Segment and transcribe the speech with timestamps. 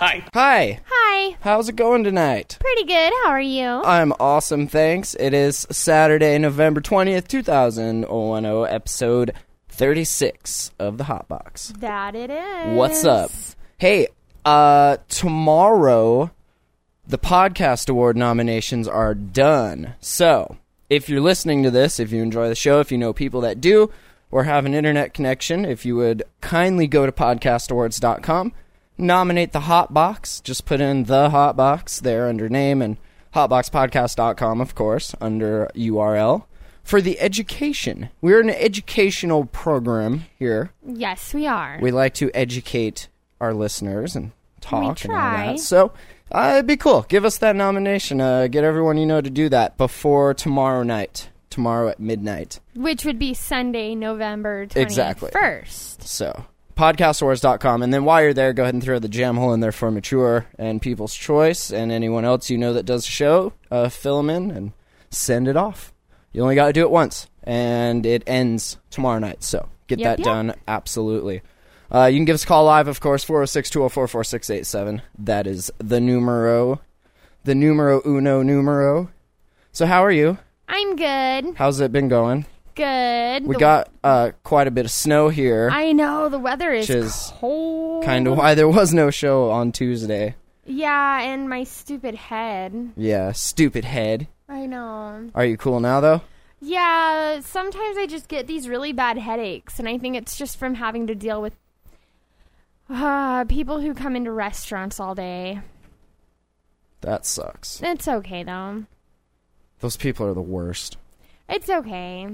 [0.00, 0.24] Hi.
[0.32, 1.36] Hi, Hi.
[1.42, 2.56] how's it going tonight?
[2.58, 3.12] Pretty good.
[3.22, 3.66] How are you?
[3.66, 5.14] I'm awesome, thanks.
[5.20, 9.34] It is Saturday, November 20th, 2010, episode
[9.68, 11.74] 36 of the Hot Box.
[11.80, 12.78] that it is.
[12.78, 13.30] What's up?
[13.76, 14.08] Hey,
[14.46, 16.30] uh, tomorrow
[17.06, 19.96] the podcast award nominations are done.
[20.00, 20.56] So,
[20.88, 23.60] if you're listening to this, if you enjoy the show, if you know people that
[23.60, 23.90] do,
[24.30, 28.54] or have an internet connection, if you would kindly go to podcastawards.com,
[29.00, 30.40] nominate the Hot Box.
[30.40, 32.96] Just put in the Hot Box there under name and
[33.34, 36.44] hotboxpodcast.com, of course, under URL.
[36.82, 40.72] For the education, we're an educational program here.
[40.84, 41.78] Yes, we are.
[41.80, 43.08] We like to educate
[43.40, 45.60] our listeners and talk and all that.
[45.60, 45.92] So
[46.32, 47.02] uh, it'd be cool.
[47.08, 48.20] Give us that nomination.
[48.20, 51.28] Uh, get everyone you know to do that before tomorrow night.
[51.50, 52.60] Tomorrow at midnight.
[52.76, 54.76] Which would be Sunday, November 21st.
[54.76, 55.30] Exactly.
[55.32, 56.02] First.
[56.04, 56.44] So
[56.80, 57.82] podcastawards.com.
[57.82, 60.46] And then while you're there, go ahead and throw the Jamhole in there for Mature
[60.58, 63.52] and People's Choice and anyone else you know that does the show.
[63.70, 64.72] Uh, fill them in and
[65.10, 65.92] send it off.
[66.32, 67.28] You only got to do it once.
[67.44, 69.42] And it ends tomorrow night.
[69.42, 70.24] So get Yep, that yep.
[70.24, 70.54] done.
[70.66, 71.42] Absolutely.
[71.92, 75.02] Uh, you can give us a call live, of course, 406 204 4687.
[75.18, 76.80] That is the numero.
[77.44, 79.10] The numero uno numero.
[79.72, 80.38] So, how are you?
[80.68, 81.56] I'm good.
[81.56, 82.46] How's it been going?
[82.80, 83.46] Good.
[83.46, 85.68] We The- got uh, quite a bit of snow here.
[85.70, 88.04] I know the weather is Which is cold.
[88.04, 90.34] kind of why there was no show on Tuesday.
[90.64, 92.92] Yeah, and my stupid head.
[92.96, 94.28] Yeah, stupid head.
[94.48, 95.30] I know.
[95.34, 96.22] Are you cool now though?
[96.60, 100.74] Yeah, sometimes I just get these really bad headaches, and I think it's just from
[100.74, 101.54] having to deal with
[102.88, 105.60] uh, people who come into restaurants all day.
[107.02, 107.80] That sucks.
[107.82, 108.84] It's okay though.
[109.80, 110.96] Those people are the worst.
[111.48, 112.28] It's okay.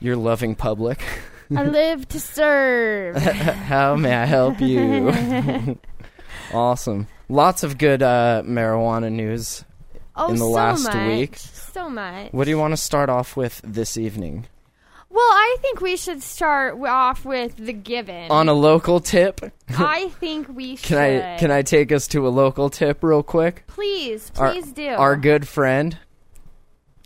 [0.00, 1.02] You're loving public.
[1.56, 3.16] I live to serve.
[3.22, 5.78] How may I help you?
[6.54, 7.06] awesome.
[7.28, 9.64] Lots of good uh, marijuana news.
[10.16, 11.36] Oh, In the so last much, week.
[11.36, 12.32] So much.
[12.32, 14.46] What do you want to start off with this evening?
[15.08, 18.30] Well, I think we should start off with the given.
[18.30, 19.40] On a local tip?
[19.68, 20.86] I think we should.
[20.86, 23.64] Can I can I take us to a local tip real quick?
[23.66, 24.88] Please, Our- please do.
[24.88, 25.98] Our good friend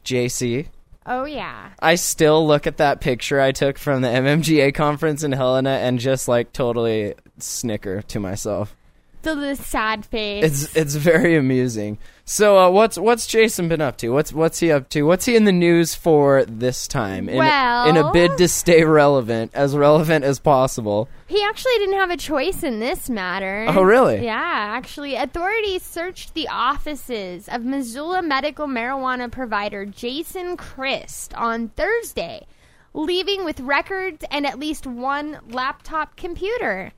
[0.04, 0.66] JC.
[1.06, 1.70] Oh yeah.
[1.80, 5.98] I still look at that picture I took from the MMGA conference in Helena and
[5.98, 8.76] just like totally snicker to myself.
[9.24, 10.44] The, the sad face.
[10.44, 11.98] It's it's very amusing.
[12.26, 14.10] So uh, what's what's Jason been up to?
[14.10, 15.02] What's what's he up to?
[15.02, 17.28] What's he in the news for this time?
[17.28, 21.08] In, Well- in a bid to stay relevant, as relevant as possible.
[21.26, 23.66] He actually didn't have a choice in this matter.
[23.68, 24.24] Oh, really?
[24.24, 24.40] Yeah,
[24.76, 32.46] actually, authorities searched the offices of Missoula medical marijuana provider Jason Christ on Thursday,
[32.92, 36.92] leaving with records and at least one laptop computer.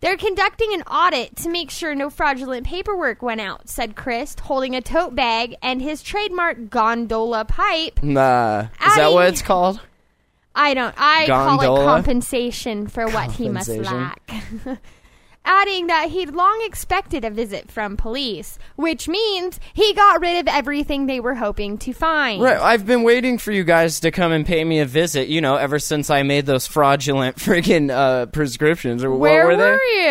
[0.00, 4.74] They're conducting an audit to make sure no fraudulent paperwork went out, said Christ, holding
[4.76, 8.02] a tote bag and his trademark gondola pipe.
[8.02, 9.80] Nah, is that what it's called?
[10.54, 10.94] I don't.
[10.96, 14.00] I call it compensation for what he must Compensation.
[14.64, 14.80] lack.
[15.48, 20.52] Adding that he'd long expected a visit from police, which means he got rid of
[20.52, 22.42] everything they were hoping to find.
[22.42, 25.28] Right, I've been waiting for you guys to come and pay me a visit.
[25.28, 29.04] You know, ever since I made those fraudulent freaking uh, prescriptions.
[29.04, 30.02] Or Where what were, were they?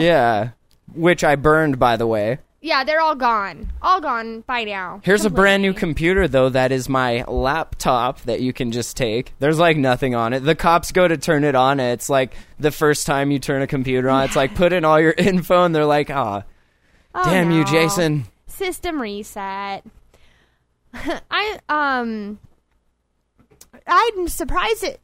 [0.00, 0.06] you?
[0.06, 0.50] Yeah,
[0.94, 2.38] which I burned, by the way.
[2.60, 3.70] Yeah, they're all gone.
[3.80, 5.00] All gone by now.
[5.04, 9.32] Here's a brand new computer, though, that is my laptop that you can just take.
[9.38, 10.40] There's like nothing on it.
[10.40, 13.62] The cops go to turn it on, and it's like the first time you turn
[13.62, 14.24] a computer on.
[14.24, 16.42] It's like put in all your info, and they're like, ah,
[17.14, 17.64] Oh, damn you.
[17.64, 18.24] Jason.
[18.48, 19.84] System reset.
[20.94, 22.38] I um
[23.86, 25.00] I'm surprised it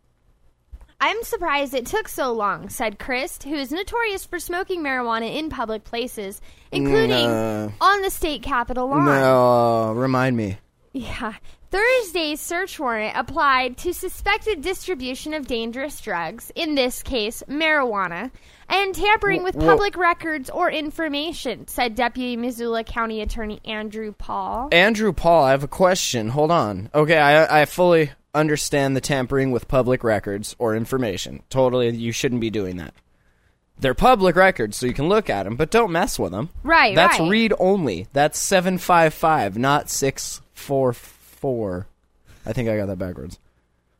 [1.00, 5.50] I'm surprised it took so long, said Christ, who is notorious for smoking marijuana in
[5.50, 6.40] public places,
[6.72, 7.72] including No.
[7.80, 9.04] on the state capitol lawn.
[9.06, 10.58] No, remind me.
[10.92, 11.34] Yeah.
[11.70, 18.30] Thursday's search warrant applied to suspected distribution of dangerous drugs, in this case, marijuana,
[18.68, 24.12] and tampering with Wh- wh- public records or information, said Deputy Missoula County Attorney Andrew
[24.16, 24.68] Paul.
[24.70, 26.28] Andrew Paul, I have a question.
[26.28, 26.90] Hold on.
[26.94, 31.42] Okay, I, I fully understand the tampering with public records or information.
[31.50, 32.94] Totally, you shouldn't be doing that.
[33.78, 36.50] They're public records, so you can look at them, but don't mess with them.
[36.62, 37.28] Right, That's right.
[37.28, 38.06] read only.
[38.12, 41.86] That's 755, not 644.
[42.46, 43.38] I think I got that backwards.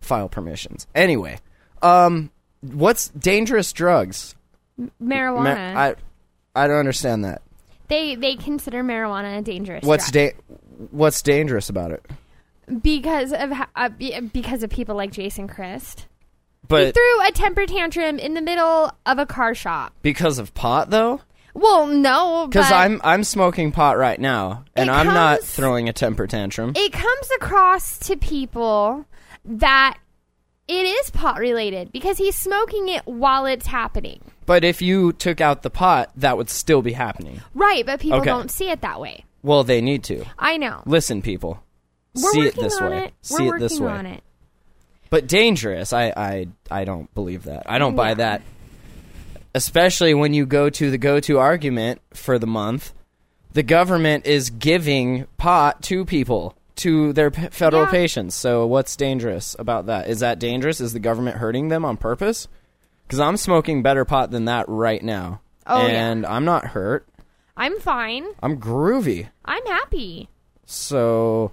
[0.01, 0.87] File permissions.
[0.95, 1.39] Anyway,
[1.83, 2.31] um,
[2.61, 4.35] what's dangerous drugs?
[5.03, 5.73] Marijuana.
[5.75, 5.95] Ma- I
[6.55, 7.43] I don't understand that.
[7.89, 9.85] they they consider marijuana a dangerous.
[9.85, 10.33] What's drug.
[10.33, 10.55] da-
[10.91, 12.05] What's dangerous about it?
[12.83, 13.89] Because of uh,
[14.33, 16.01] because of people like Jason Christ.
[16.01, 19.95] he But threw a temper tantrum in the middle of a car shop.
[20.03, 21.21] because of pot, though,
[21.55, 26.27] Well, no, because I'm I'm smoking pot right now, and I'm not throwing a temper
[26.27, 26.73] tantrum.
[26.77, 29.05] it comes across to people
[29.45, 29.99] that
[30.67, 34.21] it is pot related because he's smoking it while it's happening.
[34.47, 37.41] but if you took out the pot, that would still be happening.
[37.53, 38.31] Right, but people Okay.
[38.31, 39.25] don't see it that way.
[39.43, 40.83] Well, they need to I know.
[40.87, 41.63] listen, people.
[42.15, 43.05] We're see it this way.
[43.07, 43.15] it.
[43.23, 44.01] See it this way.
[44.07, 44.23] it.
[45.11, 47.65] But dangerous, I, I I don't believe that.
[47.71, 48.15] I don't buy Yeah.
[48.15, 48.43] that.
[49.55, 52.93] Especially when you go to the go-to argument for the month,
[53.53, 57.91] the government is giving pot to people to their p- federal Yeah.
[57.91, 58.35] patients.
[58.35, 60.09] So what's dangerous about that?
[60.09, 60.81] Is that dangerous?
[60.81, 62.49] Is the government hurting them on purpose?
[63.07, 66.11] Because I'm smoking better pot than that right now, Oh, yeah.
[66.11, 67.07] and I'm not hurt.
[67.57, 68.27] I'm fine.
[68.43, 69.29] I'm groovy.
[69.45, 70.29] I'm happy.
[70.67, 71.53] So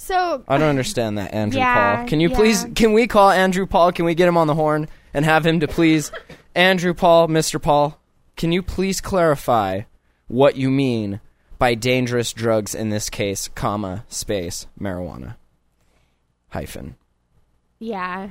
[0.00, 2.06] So I don't understand that, Andrew Yeah, Paul.
[2.06, 2.36] Can you yeah.
[2.36, 2.66] please?
[2.74, 3.92] Can we call Andrew Paul?
[3.92, 6.10] Can we get him on the horn and have him to please,
[6.54, 7.60] Andrew Paul, Mr.
[7.60, 8.00] Paul?
[8.34, 9.82] Can you please clarify
[10.26, 11.20] what you mean
[11.58, 15.36] by dangerous drugs in this case, comma space marijuana
[16.48, 16.96] hyphen?
[17.78, 18.30] yeah.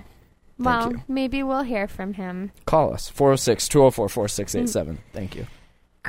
[0.57, 2.51] Well, maybe we'll hear from him.
[2.65, 4.99] Call us 406 204 4687.
[5.13, 5.47] Thank you.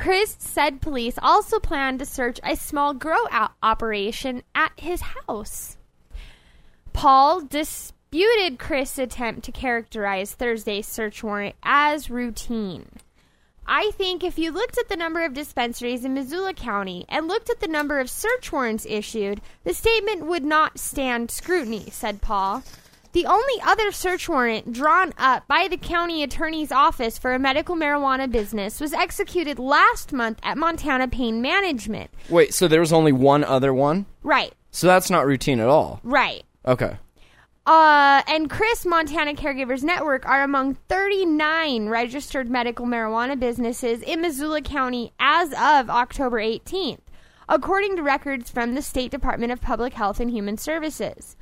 [0.01, 5.77] Christ said police also plan to search a small grow out operation at his house.
[6.91, 12.89] Paul disputed Christ's attempt to characterize Thursday's search warrant as routine.
[13.67, 17.51] I think if you looked at the number of dispensaries in Missoula County and looked
[17.51, 22.63] at the number of search warrants issued, the statement would not stand scrutiny, said Paul.
[23.13, 27.75] The only other search warrant drawn up by the county attorney's office for a medical
[27.75, 32.09] marijuana business was executed last month at Montana Pain Management.
[32.29, 34.05] Wait, so there was only one other one?
[34.23, 35.99] Right, So that's not routine at all.
[36.03, 36.43] right.
[36.65, 36.95] Okay.
[37.65, 44.61] Uh, and Christ Montana Caregivers Network are among 39 registered medical marijuana businesses in Missoula
[44.61, 46.99] County as of October 18th,
[47.49, 51.35] according to records from the State Department of Public Health and Human Services.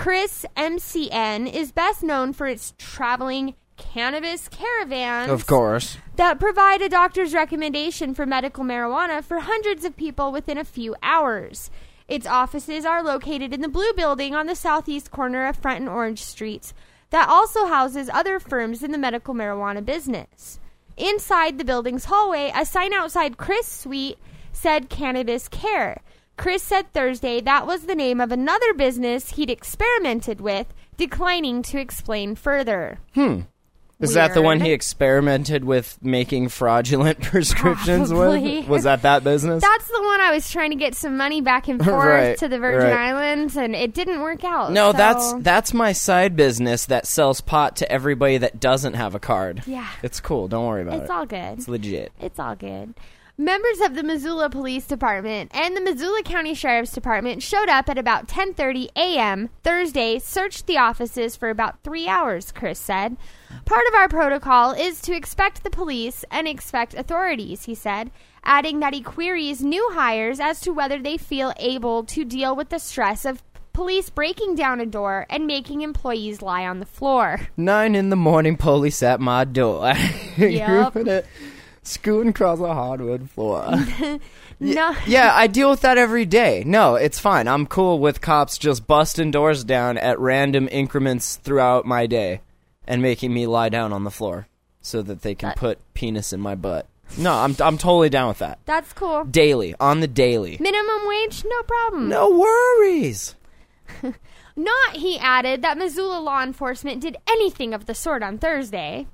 [0.00, 5.98] Christ MCN is best known for its traveling cannabis caravans Of course.
[6.16, 10.96] that provide a doctor's recommendation for medical marijuana for hundreds of people within a few
[11.02, 11.70] hours.
[12.08, 15.88] Its offices are located in the Blue Building on the southeast corner of Front and
[15.90, 16.72] Orange Streets,
[17.10, 20.58] that also houses other firms in the medical marijuana business.
[20.96, 24.16] Inside the building's hallway, a sign outside Christ's suite
[24.50, 26.00] said Cannabis Care.
[26.40, 30.66] Christ said Thursday that was the name of another business he'd experimented with,
[30.96, 32.98] declining to explain further.
[33.14, 33.40] Hmm.
[34.00, 38.60] Is that the one he experimented with making fraudulent prescriptions Probably.
[38.60, 38.68] with?
[38.68, 39.62] Was that that business?
[39.62, 42.48] That's the one I was trying to get some money back and forth Right, to
[42.48, 43.08] the Virgin right.
[43.10, 44.72] Islands, and it didn't work out.
[44.72, 49.14] no, so- that's that's my side business that sells pot to everybody that doesn't have
[49.14, 49.64] a card.
[49.66, 49.86] Yeah.
[50.02, 50.48] It's cool.
[50.48, 51.04] Don't worry about It's it.
[51.04, 51.58] It's all good.
[51.58, 52.12] It's legit.
[52.20, 52.94] It's all good.
[53.40, 57.96] Members of the Missoula Police Department and the Missoula County Sheriff's Department showed up at
[57.96, 59.48] about 10:30 a.m.
[59.64, 63.16] Thursday, searched the offices for about 3 hours, Christ said.
[63.64, 68.10] Part of our protocol is to expect the police and expect authorities, he said,
[68.44, 72.68] adding that he queries new hires as to whether they feel able to deal with
[72.68, 73.42] the stress of
[73.72, 77.48] police breaking down a door and making employees lie on the floor.
[77.56, 79.94] Nine in the morning, police at my door.
[80.36, 81.24] Yep.
[81.90, 83.74] Scooting across a hardwood floor.
[84.62, 84.94] No.
[85.06, 86.64] yeah, I deal with that every day.
[86.66, 87.48] No, it's fine.
[87.48, 92.42] I'm cool with cops just busting doors down at random increments throughout my day
[92.86, 94.48] and making me lie down on the floor
[94.82, 96.86] so that they can That- put penis in my butt.
[97.16, 98.58] No, I'm I'm totally down with that.
[98.66, 99.24] That's cool.
[99.24, 100.58] Daily, on the daily.
[100.60, 102.08] Minimum wage, no problem.
[102.10, 103.34] No worries.
[104.56, 109.06] Not, he added, that Missoula law enforcement did anything of the sort on Thursday.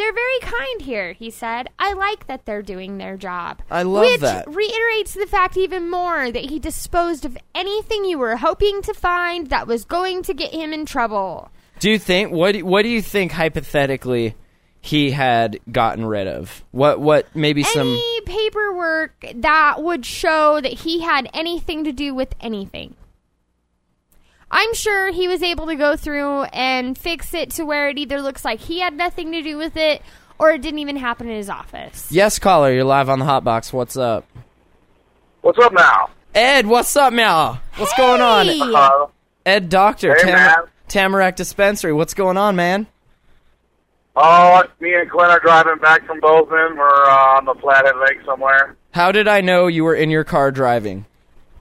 [0.00, 1.68] They're very kind here, he said.
[1.78, 3.60] I like that they're doing their job.
[3.70, 4.48] I love Which that.
[4.48, 9.48] reiterates the fact even more that he disposed of anything you were hoping to find
[9.50, 11.50] that was going to get him in trouble.
[11.80, 14.34] Do you think what do- what do you think hypothetically
[14.80, 16.64] he had gotten rid of?
[16.70, 22.14] What what maybe some Any paperwork that would show that he had anything to do
[22.14, 22.96] with anything.
[24.50, 28.20] I'm sure he was able to go through and fix it to where it either
[28.20, 30.02] looks like he had nothing to do with it
[30.38, 32.08] or it didn't even happen in his office.
[32.10, 33.72] Yes, caller, you're live on the hot box.
[33.72, 34.26] What's up?
[35.42, 36.10] What's up Mal?
[36.34, 37.60] Ed, what's up, Mal?
[37.76, 38.46] What's going on?
[38.46, 38.60] Hey!
[38.60, 39.06] Uh,
[39.46, 40.56] Ed Doctor, Hey, man.
[40.88, 41.92] Tamarack Dispensary.
[41.92, 42.86] What's going on, man?
[44.16, 46.76] Oh, me and Quinn are driving back from Bozeman.
[46.76, 48.76] We're uh, on the Flathead Lake somewhere.
[48.92, 51.06] How did I know you were in your car driving?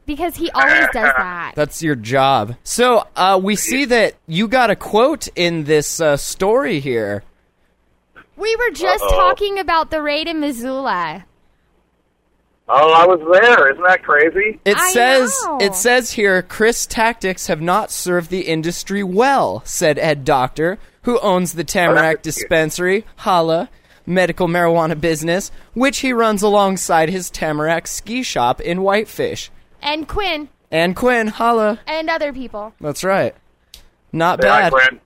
[0.09, 1.51] Because he always does that.
[1.53, 2.55] That's your job.
[2.63, 7.21] So, uh, we see that you got a quote in this uh, story here.
[8.35, 9.15] We were just Uh-oh.
[9.15, 11.25] talking about the raid in Missoula.
[12.67, 13.71] Oh, I was there.
[13.71, 14.59] Isn't that crazy?
[14.65, 15.59] It I says know.
[15.61, 21.19] it says here Christ tactics have not served the industry well, said Ed Doctor, who
[21.19, 23.69] owns the Tamarack that's- Dispensary, Hala
[24.07, 29.51] medical marijuana business, which he runs alongside his Tamarack ski shop in Whitefish.
[29.81, 31.79] And Quinn And Quinn, Holla.
[31.87, 32.73] and other people.
[32.81, 33.35] That's right.
[34.11, 34.71] Not Say hi, bad.
[34.71, 34.99] Quinn.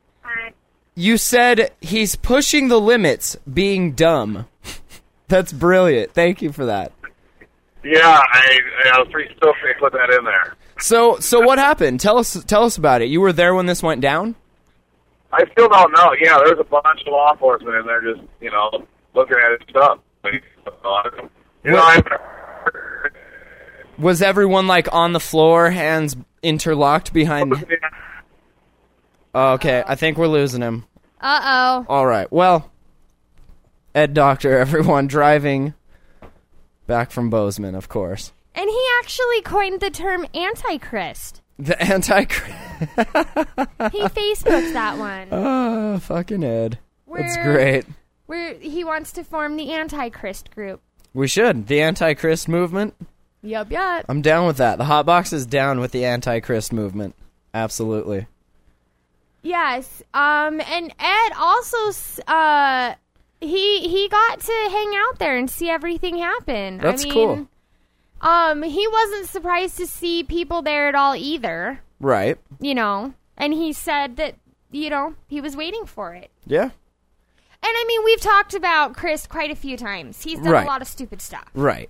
[0.95, 4.47] You said he's pushing the limits, being dumb.
[5.27, 6.11] That's brilliant.
[6.13, 6.91] Thank you for that.
[7.83, 8.59] Yeah, I,
[8.93, 10.55] I was pretty stoked they put that in there.
[10.79, 11.99] So, so what happened?
[11.99, 13.09] Tell us, tell us about it.
[13.09, 14.35] You were there when this went down.
[15.31, 16.13] I still don't know.
[16.21, 18.69] Yeah, there's a bunch of law enforcement in there just, you know,
[19.15, 19.99] looking at his stuff.
[21.63, 22.01] You know, I,
[23.97, 27.53] Was everyone like on the floor, hands interlocked behind?
[29.35, 30.85] Oh, okay, I think we're losing him.
[31.21, 31.85] Uh oh.
[31.89, 32.31] All right.
[32.31, 32.71] Well,
[33.95, 35.73] Ed Doctor, everyone driving
[36.87, 38.33] back from Bozeman, of course.
[38.55, 41.41] And he actually coined the term antichrist.
[41.57, 42.21] The anti.
[42.23, 45.27] He Facebooked that one.
[45.31, 46.79] Oh, fucking Ed.
[47.11, 47.85] That's Where- great.
[48.25, 50.81] Where he wants to form the antichrist group.
[51.13, 51.67] We should.
[51.67, 52.95] The Antichrist movement.
[53.43, 54.05] Yup, yup.
[54.07, 54.77] I'm down with that.
[54.77, 57.13] The Hot Box is down with the Antichrist movement.
[57.53, 58.25] Absolutely.
[59.41, 60.01] Yes.
[60.13, 60.61] Um.
[60.61, 61.77] And Ed also,
[62.27, 62.95] uh,
[63.41, 66.77] he he got to hang out there and see everything happen.
[66.77, 67.47] That's I mean, cool.
[68.21, 68.63] Um.
[68.63, 71.81] He wasn't surprised to see people there at all either.
[71.99, 72.37] Right.
[72.61, 73.13] You know.
[73.37, 74.35] And he said that
[74.71, 76.31] you know he was waiting for it.
[76.45, 76.63] Yeah.
[77.65, 80.21] And I mean, we've talked about Christ quite a few times.
[80.23, 80.63] He's done Right.
[80.65, 81.49] a lot of stupid stuff.
[81.53, 81.89] Right.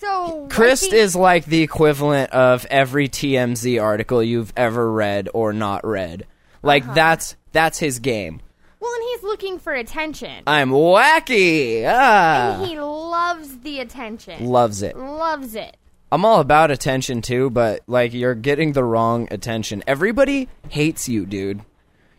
[0.00, 5.52] So Christ think- is like the equivalent of every TMZ article you've ever read or
[5.52, 6.26] not read.
[6.62, 6.94] Like Uh-huh.
[6.94, 8.40] that's that's his game.
[8.80, 10.42] well, and he's looking for attention.
[10.46, 11.84] I'm wacky.
[11.86, 12.64] Ah.
[12.66, 14.46] he loves the attention.
[14.46, 14.96] Loves it.
[14.96, 15.76] loves it.
[16.12, 19.82] I'm all about attention too, but like you're getting the wrong attention.
[19.86, 21.60] Everybody hates you, dude.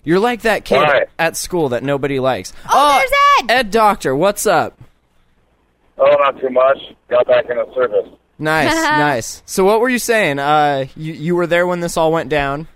[0.04, 1.08] You're like that kid Right.
[1.20, 2.54] at school that nobody likes.
[2.72, 3.12] Oh, there's
[3.50, 3.52] Ed!
[3.52, 4.80] Ed Doctor, what's up?
[6.02, 6.78] Oh, not too much.
[7.10, 8.10] Got back in the service.
[8.40, 9.44] Nice, nice.
[9.46, 10.40] So what were you saying?
[10.40, 12.68] Uh, you you were there when this all went down.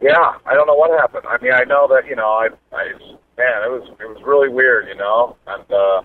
[0.00, 1.24] Yeah, I don't know what happened.
[1.28, 2.84] I mean, I know that you know, I, I,
[3.36, 6.02] man, it was it was really weird, you know, and uh,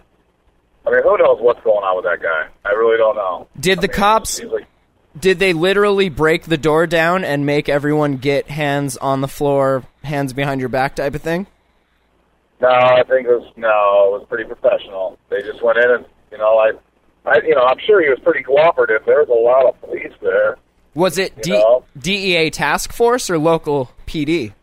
[0.86, 2.48] I mean, who knows what's going on with that guy?
[2.65, 3.48] I really don't know.
[3.60, 4.38] Did the mean, cops?
[4.38, 4.67] he's like-
[5.20, 9.84] Did they literally break the door down and make everyone get hands on the floor,
[10.03, 11.48] hands behind your back type of thing?
[12.70, 15.18] No, I think it was no, it was pretty professional.
[15.30, 16.72] They just went in and you know, I,
[17.26, 19.02] I, you know, I'm sure he was pretty cooperative.
[19.06, 20.58] There was a lot of police there.
[20.94, 21.84] Was it D- know?
[21.98, 24.54] DEA task force or local PD?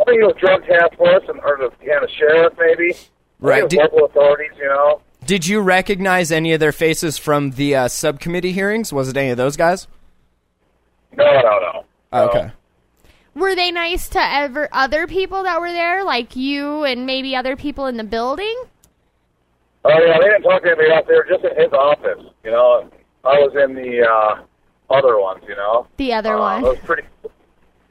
[0.00, 2.96] I think it was drug task force and or the yeah, the sheriff maybe.
[3.40, 3.68] Right.
[3.68, 5.00] Did- local authorities, you know.
[5.24, 8.92] Did you recognize any of their faces from the uh, subcommittee hearings?
[8.92, 9.86] Was it any of those guys?
[11.16, 11.84] No, no, no.
[12.12, 12.30] Oh, No.
[12.30, 12.52] okay.
[13.34, 17.56] Were they nice to ever other people that were there, like you and maybe other
[17.56, 18.54] people in the building?
[19.84, 22.24] Oh yeah, they didn't talk to anybody out there, just in his office.
[22.44, 22.90] You know,
[23.24, 25.42] I was in the uh, other ones.
[25.48, 26.64] You know, The other uh, one.
[26.64, 27.02] I was pretty.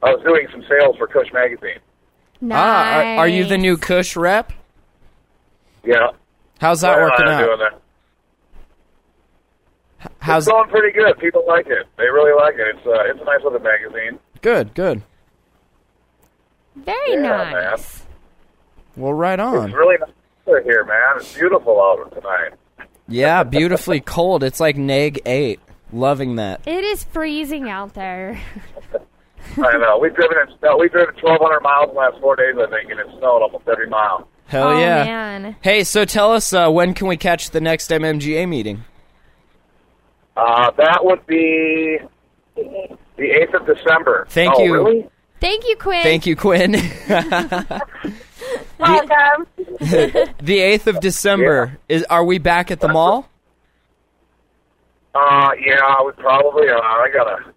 [0.02, 1.78] I was doing some sales for Kush magazine.
[2.40, 2.58] Nice.
[2.58, 4.52] Ah, are, are you the new Kush rep?
[5.84, 6.08] Yeah,
[6.60, 7.46] How's that What am working I out?
[7.46, 7.80] Doing that?
[10.20, 11.18] How's It's going pretty good.
[11.18, 11.86] People like it.
[11.98, 12.76] They really like it.
[12.76, 14.18] It's uh, it's a nice little magazine.
[14.40, 14.72] good?
[14.74, 15.02] Good.
[16.76, 18.02] Very Yeah, nice.
[18.96, 19.66] Well, right on.
[19.66, 20.10] It's really nice
[20.46, 21.16] weather here, man.
[21.16, 22.52] It's beautiful out tonight.
[23.08, 24.42] Yeah, beautifully cold.
[24.42, 25.60] It's like neg eight.
[25.92, 26.66] Loving that.
[26.66, 28.40] It is freezing out there.
[29.58, 29.98] I know.
[29.98, 30.54] We've driven it.
[30.62, 33.42] No, we've driven 1,200 miles in the last four days, I think, and it snowed
[33.42, 34.26] almost every mile.
[34.46, 35.04] Hell oh yeah.
[35.04, 35.56] man.
[35.60, 38.84] Hey, so tell us uh, when can we catch the next MMGA meeting?
[40.36, 41.98] Uh, that would be
[42.56, 44.26] the 8th of December.
[44.30, 44.74] Thank oh, you.
[44.74, 45.10] Really?
[45.42, 46.04] Thank you, Quinn.
[46.04, 46.72] Thank you, Quinn.
[48.78, 49.48] Welcome.
[50.40, 52.04] the eighth of December is.
[52.04, 53.28] Are we back at the mall?
[55.12, 56.68] Uh, yeah, we probably.
[56.68, 56.80] are.
[56.80, 57.52] I gotta.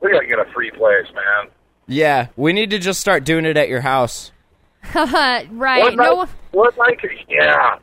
[0.00, 1.52] We gotta get a free place, man.
[1.86, 4.32] Yeah, we need to just start doing it at your house.
[4.92, 5.48] right.
[5.52, 6.22] What No.
[6.22, 6.28] night?
[6.50, 6.98] What night?
[6.98, 7.76] Can, yeah.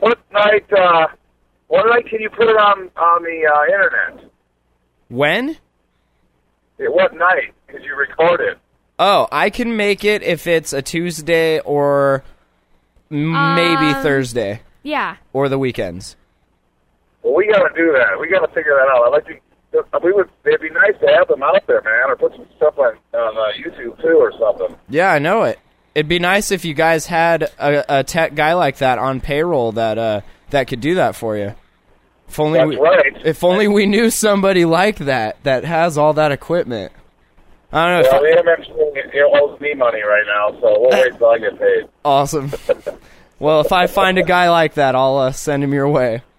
[0.00, 0.70] What night?
[0.70, 1.06] Uh,
[1.68, 4.30] what night can you put it on on the uh, internet?
[5.08, 5.56] When?
[6.76, 7.54] what night?
[7.68, 8.58] Could you record it?
[8.98, 12.22] Oh, I can make it if it's a Tuesday or
[13.10, 15.16] maybe Um, Thursday Yeah.
[15.32, 16.16] or the weekends.
[17.22, 18.18] Well, we got to do that.
[18.20, 19.04] We got to figure that out.
[19.06, 19.34] I'd like to.
[20.04, 20.28] We would.
[20.46, 23.36] It'd be nice to have them out there, man, or put some stuff on on
[23.36, 24.76] uh, YouTube too, or something.
[24.88, 25.58] Yeah, I know it.
[25.96, 29.72] It'd be nice if you guys had a, a tech guy like that on payroll
[29.72, 30.20] that uh
[30.50, 31.54] that could do that for you.
[32.28, 33.16] If only That's we, right.
[33.24, 36.92] if only we knew somebody like that that has all that equipment.
[37.72, 38.18] I don't know.
[38.20, 41.38] Well, If the MMC it owes me money right now, so we'll wait till I
[41.38, 41.88] get paid.
[42.04, 42.52] awesome.
[43.38, 46.22] well, if I find a guy like that, I'll uh, send him your way.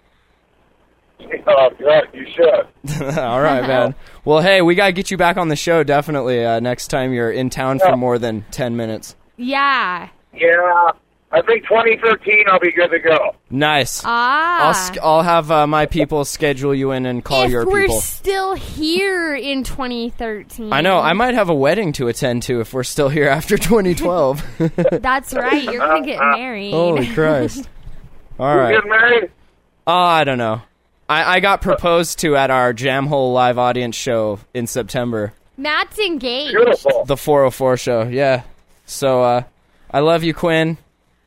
[1.47, 3.17] Oh, God, you should.
[3.17, 3.95] all right, man.
[4.25, 7.31] Well, hey, we gotta get you back on the show definitely uh, next time you're
[7.31, 9.15] in town for more than ten minutes.
[9.37, 10.09] Yeah.
[10.33, 10.91] Yeah,
[11.31, 13.35] I think 2013 I'll be good to go.
[13.49, 14.01] Nice.
[14.05, 14.67] Ah.
[14.67, 17.81] I'll sk- I'll have uh, my people schedule you in and call if your we're
[17.81, 17.99] people.
[17.99, 20.71] still here in 2013.
[20.71, 20.99] I know.
[20.99, 24.43] I might have a wedding to attend to if we're still here after 2012.
[25.01, 25.63] That's right.
[25.63, 26.71] You're gonna get married.
[26.71, 27.67] Holy Christ!
[28.39, 28.75] All You right.
[28.75, 29.31] getting married?
[29.87, 30.61] Oh, I don't know.
[31.09, 36.51] I, I got proposed to at our Jamhole live audience show in September, Matt's engaged.
[36.55, 37.05] Beautiful.
[37.05, 38.03] the 404 show.
[38.03, 38.43] Yeah.
[38.85, 39.43] So uh,
[39.91, 40.77] I love you, Quinn,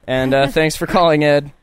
[0.08, 1.52] and uh, thanks for calling, Ed.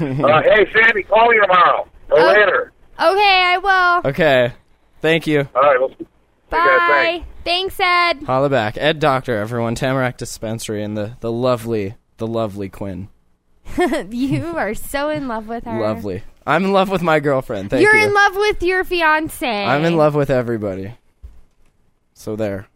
[0.00, 2.26] Uh, hey, Sandy, call me tomorrow or Oh.
[2.28, 2.72] later.
[3.00, 4.10] Okay, I will.
[4.10, 4.52] Okay.
[5.00, 5.48] Thank you.
[5.54, 6.06] All right, well, see
[6.50, 7.24] guys, Bye.
[7.44, 7.76] thanks.
[7.76, 8.24] Thanks, Ed.
[8.26, 9.74] Holla back, Ed Doctor, everyone.
[9.74, 13.08] Tamarack Dispensary and the the lovely, the lovely Quinn.
[14.10, 15.80] you are so in love with her.
[15.80, 16.22] Lovely.
[16.46, 17.70] I'm in love with my girlfriend.
[17.70, 18.06] Thank You're you.
[18.06, 19.46] in love with your fiance.
[19.64, 20.94] I'm in love with everybody.
[22.14, 22.66] So there.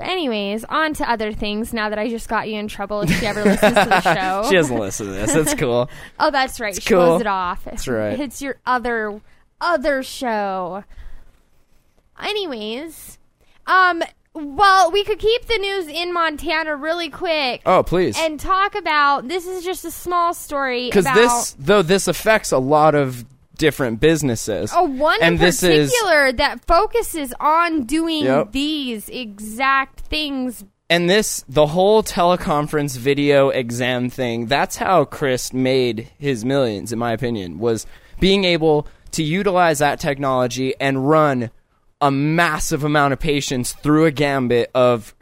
[0.00, 1.74] But anyways, on to other things.
[1.74, 4.48] Now that I just got you in trouble, if she ever listens to the show.
[4.48, 5.34] She doesn't listen to this.
[5.34, 5.90] It's cool.
[6.18, 6.74] Oh, that's right.
[6.74, 7.20] She cool.
[7.20, 7.64] it off.
[7.64, 8.18] That's right.
[8.18, 9.20] It's your other
[9.60, 10.84] other show.
[12.18, 13.18] Anyways,
[13.66, 18.16] um, well, we could keep the news in Montana really quick Oh, please.
[18.18, 19.28] and talk about.
[19.28, 23.24] This is just a small story Because this, though, this affects a lot of
[23.60, 24.72] different businesses.
[24.74, 28.50] Oh, one and in this is particular that focuses on doing Yep.
[28.52, 30.64] these exact things.
[30.88, 34.46] and this the whole teleconference video exam thing.
[34.46, 37.86] That's how Christ made his millions, in my opinion, was
[38.18, 41.50] being able to utilize that technology and run
[42.00, 45.14] a massive amount of patients through a gambit of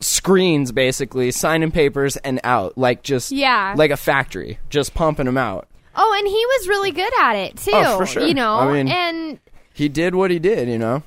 [0.00, 3.74] screens basically signing papers and out like just Yeah.
[3.76, 7.56] like a factory just pumping them out Oh, and he was really good at it
[7.56, 7.70] too.
[7.74, 8.26] Oh, for sure.
[8.26, 9.38] You know, I mean- and
[9.72, 11.02] he did what he did you know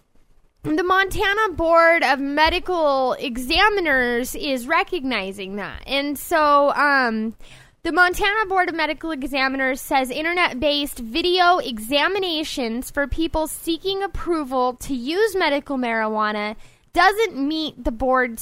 [0.76, 5.82] the Montana Board of Medical Examiners is recognizing that.
[5.88, 7.36] And so, um,
[7.84, 14.74] the Montana Board of Medical Examiners says internet based video examinations for people seeking approval
[14.74, 16.56] to use medical marijuana
[16.92, 18.42] doesn't meet the board's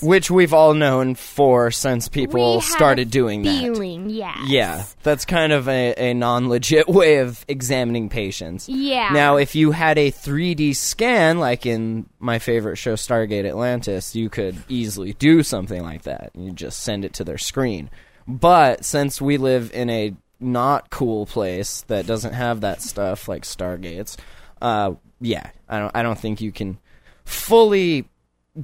[0.00, 4.38] which we've all known for since people started doing that feeling, yes.
[4.46, 8.68] Yeah, that's kind of a, a non legit way of examining patients.
[8.68, 9.10] Yeah.
[9.12, 14.28] Now, if you had a 3D scan, like in my favorite show, Stargate Atlantis, you
[14.28, 16.32] could easily do something like that.
[16.34, 17.90] You just send it to their screen.
[18.26, 23.44] But since we live in a not cool place that doesn't have that stuff like
[23.44, 24.16] Stargates,
[24.60, 26.78] uh, yeah, I don't, I don't think you can
[27.24, 28.08] fully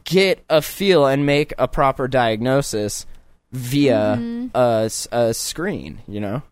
[0.04, 3.06] get a feel and make a proper diagnosis
[3.50, 4.46] via Mm-hmm.
[4.54, 6.42] a a screen, you know?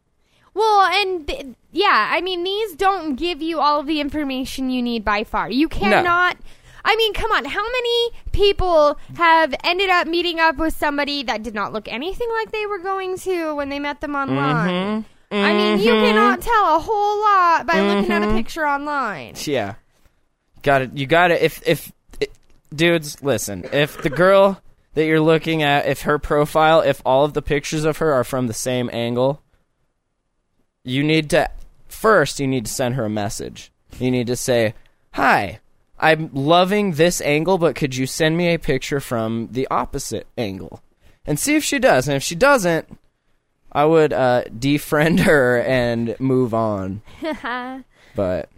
[0.55, 4.83] Well, and th- yeah, I mean, these don't give you all of the information you
[4.83, 5.51] need by far.
[5.51, 6.37] You cannot.
[6.85, 7.45] I mean, come on.
[7.45, 12.29] How many people have ended up meeting up with somebody that did not look anything
[12.33, 15.05] like they were going to when they met them online?
[15.31, 15.37] Mm-hmm.
[15.37, 16.07] I mean, you mm-hmm.
[16.07, 18.37] cannot tell a whole lot by looking at a mm-hmm.
[18.37, 19.35] picture online.
[19.45, 19.75] Yeah.
[20.63, 20.97] Got it.
[20.97, 21.43] You got it.
[21.43, 21.93] If, if,
[22.75, 24.61] dudes, listen, if the girl
[24.95, 28.25] that you're looking at, if her profile, if all of the pictures of her are
[28.25, 29.43] from the same angle,
[30.85, 31.49] you need to,
[31.89, 33.71] first, you need to send her a message.
[33.99, 34.75] You need to say,
[35.13, 35.61] Hi,
[35.99, 40.83] I'm loving this angle, but could you send me a picture from the opposite angle?
[41.27, 42.09] And see if she does.
[42.09, 42.99] And if she doesn't,
[43.73, 47.03] I would uh, defriend her and move on.
[48.17, 48.49] but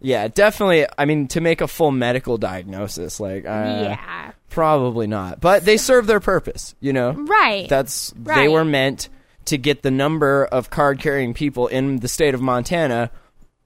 [0.00, 0.86] yeah, definitely.
[0.96, 4.32] I mean, to make a full medical diagnosis, like uh, yeah.
[4.50, 5.40] probably not.
[5.40, 7.12] But they serve their purpose, you know.
[7.12, 7.68] Right.
[7.68, 9.08] That's they were meant
[9.46, 13.10] to get the number of card carrying people in the state of Montana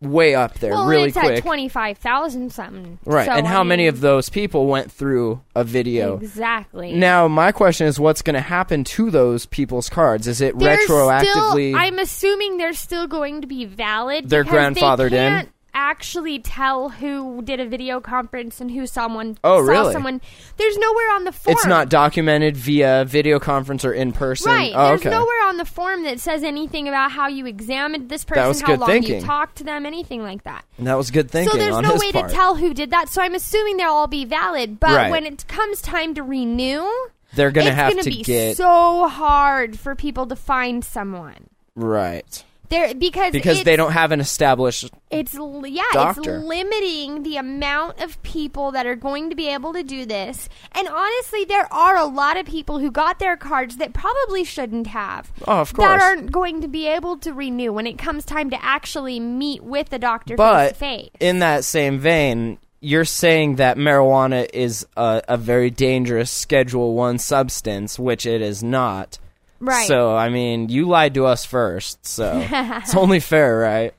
[0.03, 1.39] way up there, well, really it's quick.
[1.39, 2.99] at 25,000 something.
[3.05, 3.27] right.
[3.27, 6.17] So, and I how many of those people went through a video?
[6.17, 6.93] Exactly.
[6.93, 10.27] Now, my question is, what's going to happen to those people's cards?
[10.27, 11.71] Is it They're retroactively?
[11.71, 14.29] Still, I'm assuming they're still going to be valid.
[14.29, 15.49] They're because they grandfathered in?
[15.75, 19.93] Actually tell who did a video conference and who someone Oh, saw really?
[19.93, 20.21] someone.
[20.57, 21.57] There's nowhere on the form.
[21.57, 24.53] It's not documented via video conference or in person.
[24.53, 24.73] Right.
[24.75, 25.11] Oh, There's okay.
[25.11, 28.89] nowhere on the form that says anything about how you examined this person, how long
[28.89, 29.21] thinking.
[29.21, 30.65] you talked to them, anything like that.
[30.79, 32.29] And that was good thinking so there's no way part.
[32.29, 33.09] to tell who did that.
[33.09, 34.79] So I'm assuming they'll all be valid.
[34.81, 35.11] But Right.
[35.11, 36.87] when it comes time to renew,
[37.35, 41.49] They're gonna it's have gonna to be get so hard for people to find someone.
[41.75, 44.91] right There because because they don't have an established.
[45.11, 46.37] It's yeah, Doctor.
[46.37, 50.49] it's limiting the amount of people that are going to be able to do this.
[50.73, 54.87] And honestly, there are a lot of people who got their cards that probably shouldn't
[54.89, 55.31] have.
[55.47, 55.87] Oh, of course.
[55.87, 59.63] That aren't going to be able to renew when it comes time to actually meet
[59.63, 61.11] with the doctor face But to face.
[61.21, 67.19] in that same vein, you're saying that marijuana is a, a very dangerous Schedule One
[67.19, 69.19] substance, which it is not.
[69.63, 69.87] Right.
[69.87, 73.95] So I mean, you lied to us first, so it's only fair, right?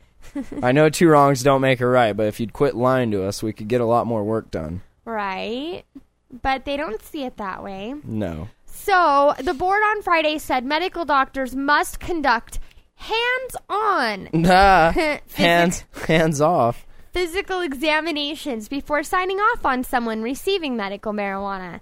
[0.61, 3.41] I know two wrongs don't make a right, but if you'd quit lying to us,
[3.41, 4.81] we could get a lot more work done.
[5.05, 5.83] Right.
[6.41, 7.93] But they don't see it that way.
[8.03, 8.49] No.
[8.65, 12.59] So the board on Friday said medical doctors must conduct
[12.95, 14.91] hands on Nah.
[15.35, 16.85] hands hands off.
[17.11, 21.79] physical examinations before signing off on someone receiving medical marijuana.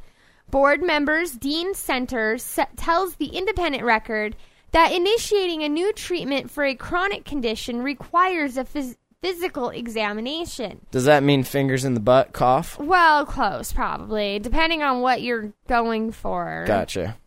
[0.52, 2.38] Board members Dean Center
[2.76, 4.36] tells the Independent Record
[4.72, 10.86] that initiating a new treatment for a chronic condition requires a phys- physical examination.
[10.92, 12.78] Does that mean fingers in the butt cough?
[12.80, 16.66] Well, close probably, depending on what you're going for.
[16.68, 17.18] Gotcha.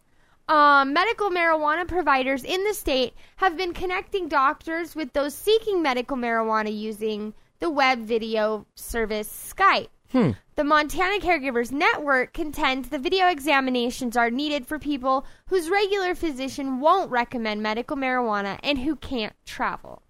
[0.46, 6.18] Um, medical marijuana providers in the state have been connecting doctors with those seeking medical
[6.18, 9.88] marijuana using the web video service Skype.
[10.14, 10.31] Hmm.
[10.55, 16.79] The Montana Caregivers Network contends the video examinations are needed for people whose regular physician
[16.79, 20.03] won't recommend medical marijuana and who can't travel.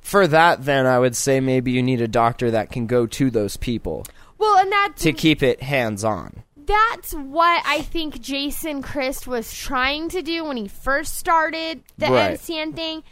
[0.00, 3.30] For that, then I would say maybe you need a doctor that can go to
[3.30, 4.06] those people
[4.38, 6.44] Well, and that's to keep it hands on.
[6.54, 12.06] that's what I think Jason Christ was trying to do when he first started the
[12.06, 12.38] Right.
[12.38, 13.02] MCN thing,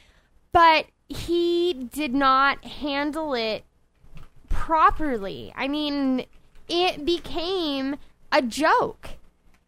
[0.52, 3.64] but he did not handle it
[4.48, 5.52] properly.
[5.56, 6.24] I mean,
[6.68, 7.96] it became
[8.32, 9.10] a joke.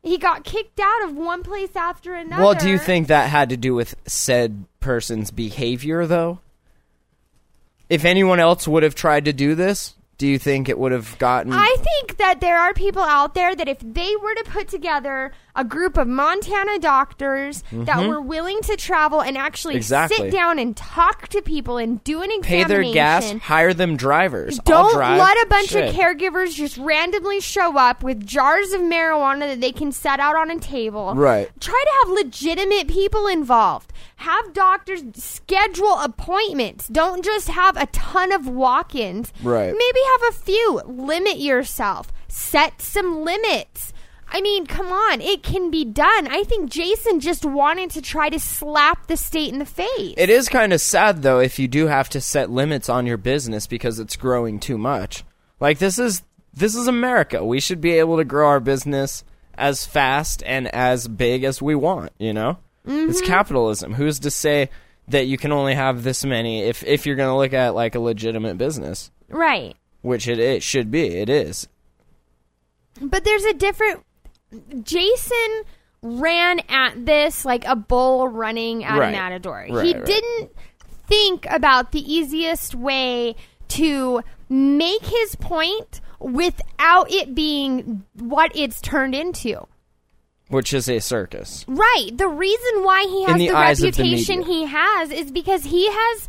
[0.03, 2.43] He got kicked out of one place after another.
[2.43, 6.41] Well, do you think that had to do with said person's behavior, though?
[7.89, 11.19] If anyone else would have tried to do this, do you think it would have
[11.19, 11.53] gotten?
[11.53, 15.33] I think that there are people out there that if they were to put together
[15.59, 19.79] a group of Montana doctors that were willing to travel and actually Mm-hmm.
[19.79, 20.17] Exactly.
[20.17, 22.69] sit down and talk to people and do an examination.
[22.69, 24.59] pay their gas, hire them drivers.
[24.61, 25.19] Don't drive.
[25.19, 25.89] let a bunch Shit.
[25.91, 30.37] of caregivers just randomly show up with jars of marijuana that they can set out
[30.37, 31.13] on a table.
[31.15, 31.51] Right.
[31.61, 33.93] Try to have legitimate people involved.
[34.17, 36.89] Have doctors schedule appointments.
[36.89, 39.33] Don't just have a ton of walk ins.
[39.43, 39.73] Right.
[39.77, 40.81] Maybe have a few.
[40.87, 42.13] Limit yourself.
[42.29, 43.93] Set some limits.
[44.31, 45.21] I mean, come on.
[45.21, 46.29] It can be done.
[46.29, 50.15] I think Jason just wanted to try to slap the state in the face.
[50.17, 53.17] It is kind of sad though if you do have to set limits on your
[53.17, 55.25] business because it's growing too much.
[55.61, 57.45] Like this is this is America.
[57.45, 61.75] We should be able to grow our business as fast and as big as we
[61.75, 62.59] want, you know?
[62.85, 63.27] It's mm-hmm.
[63.27, 63.93] capitalism.
[63.93, 64.71] Who's to say
[65.09, 67.95] that you can only have this many if if you're going to look at like
[67.95, 69.77] a legitimate business, right.
[70.03, 71.07] which it, it should be.
[71.07, 71.69] It is.
[73.01, 74.05] But there's a different.
[74.83, 75.63] Jason
[76.03, 79.09] ran at this like a bull running at Right.
[79.09, 79.67] a matador.
[79.71, 80.05] Right, he right.
[80.05, 80.51] didn't
[81.07, 83.35] think about the easiest way
[83.69, 89.67] to make his point without it being what it's turned into.
[90.49, 91.65] Which is a circus.
[91.69, 92.11] Right.
[92.15, 95.89] The reason why he has the the, of the reputation he has is because he
[95.91, 96.29] has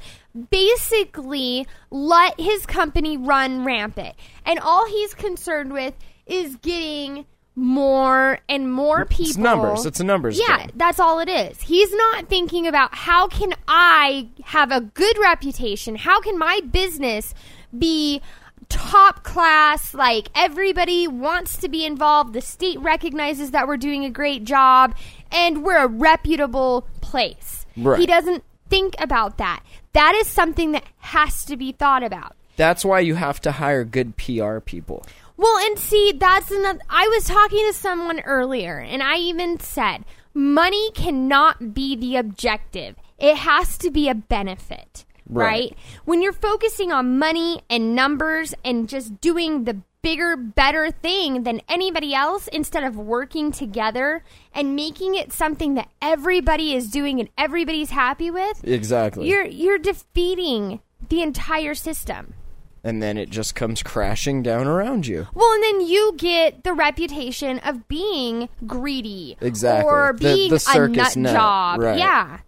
[0.50, 4.16] basically let his company run rampant.
[4.46, 5.94] And all he's concerned with
[6.26, 7.26] is getting
[7.60, 9.26] more and more people.
[9.26, 9.86] It's numbers.
[9.86, 10.72] It's a numbers Yeah, game.
[10.76, 11.60] that's all it is.
[11.62, 15.96] He's not thinking about how can I have a good reputation?
[15.98, 17.34] How can my business
[17.78, 18.22] be
[18.70, 19.94] top class?
[19.94, 22.34] Like everybody wants to be involved.
[22.34, 24.96] The state recognizes that we're doing a great job
[25.32, 27.66] and we're a reputable place.
[27.76, 28.00] Right.
[28.00, 29.64] He doesn't think about that.
[29.94, 32.36] That is something that has to be thought about.
[32.56, 35.06] That's why you have to hire good PR people.
[35.40, 36.80] Well, and see, that's another.
[36.90, 42.98] I was talking to someone earlier, and I even said money cannot be the objective.
[43.18, 45.46] It has to be a benefit, Right.
[45.46, 45.78] right?
[46.04, 51.62] When you're focusing on money and numbers and just doing the bigger, better thing than
[51.70, 54.24] anybody else instead of working together
[54.54, 59.30] and making it something that everybody is doing and everybody's happy with, Exactly.
[59.30, 62.34] you're you're defeating the entire system.
[62.84, 65.28] And then it just comes crashing down around you.
[65.34, 69.90] Well, and then you get the reputation of being greedy, Exactly.
[69.92, 71.80] or being the a circus nut nut, job.
[71.82, 71.98] right.
[71.98, 72.40] Yeah,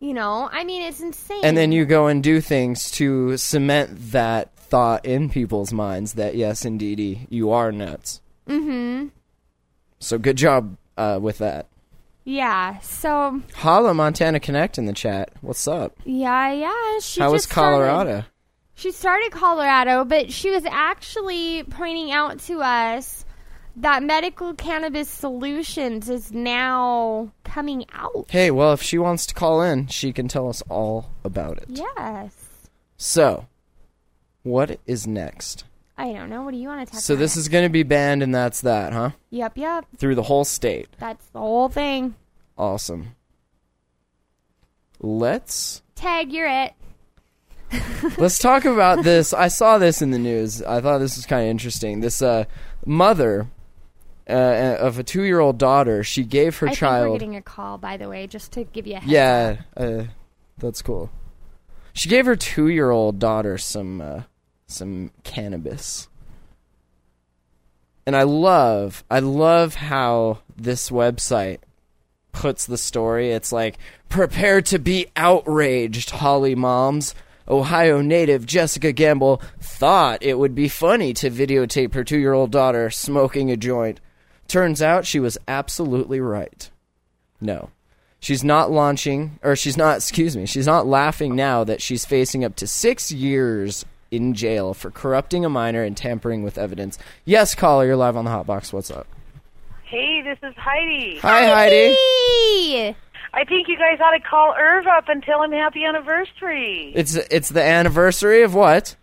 [0.00, 1.40] you know, I mean, it's insane.
[1.42, 6.36] And then you go and do things to cement that thought in people's minds that
[6.36, 8.20] yes, indeedy, you are nuts.
[8.48, 9.08] Mm-hmm.
[9.98, 11.66] So good job uh, with that.
[12.24, 12.78] yeah.
[12.80, 15.30] So Holla Montana Connect in the chat.
[15.40, 15.96] What's up?
[16.04, 16.98] yeah, yeah.
[17.00, 18.24] She How was just started- Colorado?
[18.80, 23.26] She started Colorado, but she was actually pointing out to us
[23.76, 28.24] that medical cannabis solutions is now coming out.
[28.30, 31.66] Hey, well, if she wants to call in, she can tell us all about it.
[31.68, 32.34] Yes.
[32.96, 33.48] So,
[34.44, 35.64] what is next?
[35.98, 36.44] I don't know.
[36.44, 37.18] What do you want to talk So about?
[37.18, 39.10] So, this is going to be banned, and that's that, huh?
[39.28, 39.84] Yep, yep.
[39.98, 40.88] Through the whole state.
[40.98, 42.14] That's the whole thing.
[42.56, 43.14] Awesome.
[45.00, 46.72] Let's Tag, you're it.
[48.18, 49.32] Let's talk about this.
[49.32, 50.62] I saw this in the news.
[50.62, 52.00] I thought this was kind of interesting.
[52.00, 52.44] This uh,
[52.84, 53.48] mother
[54.28, 57.08] uh, of a two-year-old daughter, she gave her I think child.
[57.12, 59.82] we're getting a call, by the way, just to give you a heads Yeah, up.
[59.82, 60.04] uh,
[60.58, 61.10] that's cool.
[61.92, 64.22] She gave her two-year-old daughter some uh,
[64.66, 66.08] some cannabis,
[68.06, 71.58] and I love I love how this website
[72.32, 73.32] puts the story.
[73.32, 73.76] It's like
[74.08, 77.14] prepare to be outraged, Holly moms.
[77.50, 83.50] Ohio native Jessica Gamble thought it would be funny to videotape her two-year-old daughter smoking
[83.50, 84.00] a joint.
[84.46, 86.70] Turns out she was absolutely right.
[87.40, 87.70] No.
[88.20, 92.44] She's not launching, or she's not, excuse me, she's not laughing now that she's facing
[92.44, 96.98] up to six years in jail for corrupting a minor and tampering with evidence.
[97.24, 98.72] Yes, caller, you're live on the Hotbox.
[98.72, 99.06] What's up?
[99.84, 101.18] Hey, this is Heidi.
[101.18, 101.96] Hi, Heidi.
[101.96, 102.96] Hey!
[103.32, 106.92] I think you guys ought to call Irv up and tell him happy anniversary.
[106.94, 108.96] It's it's the anniversary of what?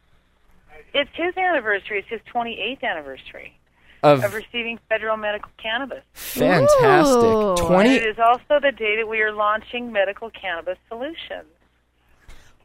[0.93, 1.99] It's his anniversary.
[1.99, 3.57] It's his 28th anniversary
[4.03, 6.03] Of of receiving federal medical cannabis.
[6.13, 7.23] fantastic.
[7.23, 7.49] Ooh.
[7.49, 7.95] And Twenty.
[7.95, 11.47] it is also the day that we are launching medical cannabis solutions.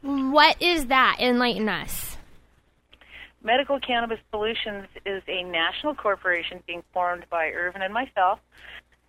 [0.01, 1.17] What is that?
[1.19, 2.17] Enlighten us.
[3.41, 8.39] Medical Cannabis Solutions is a national corporation being formed by Irvin and myself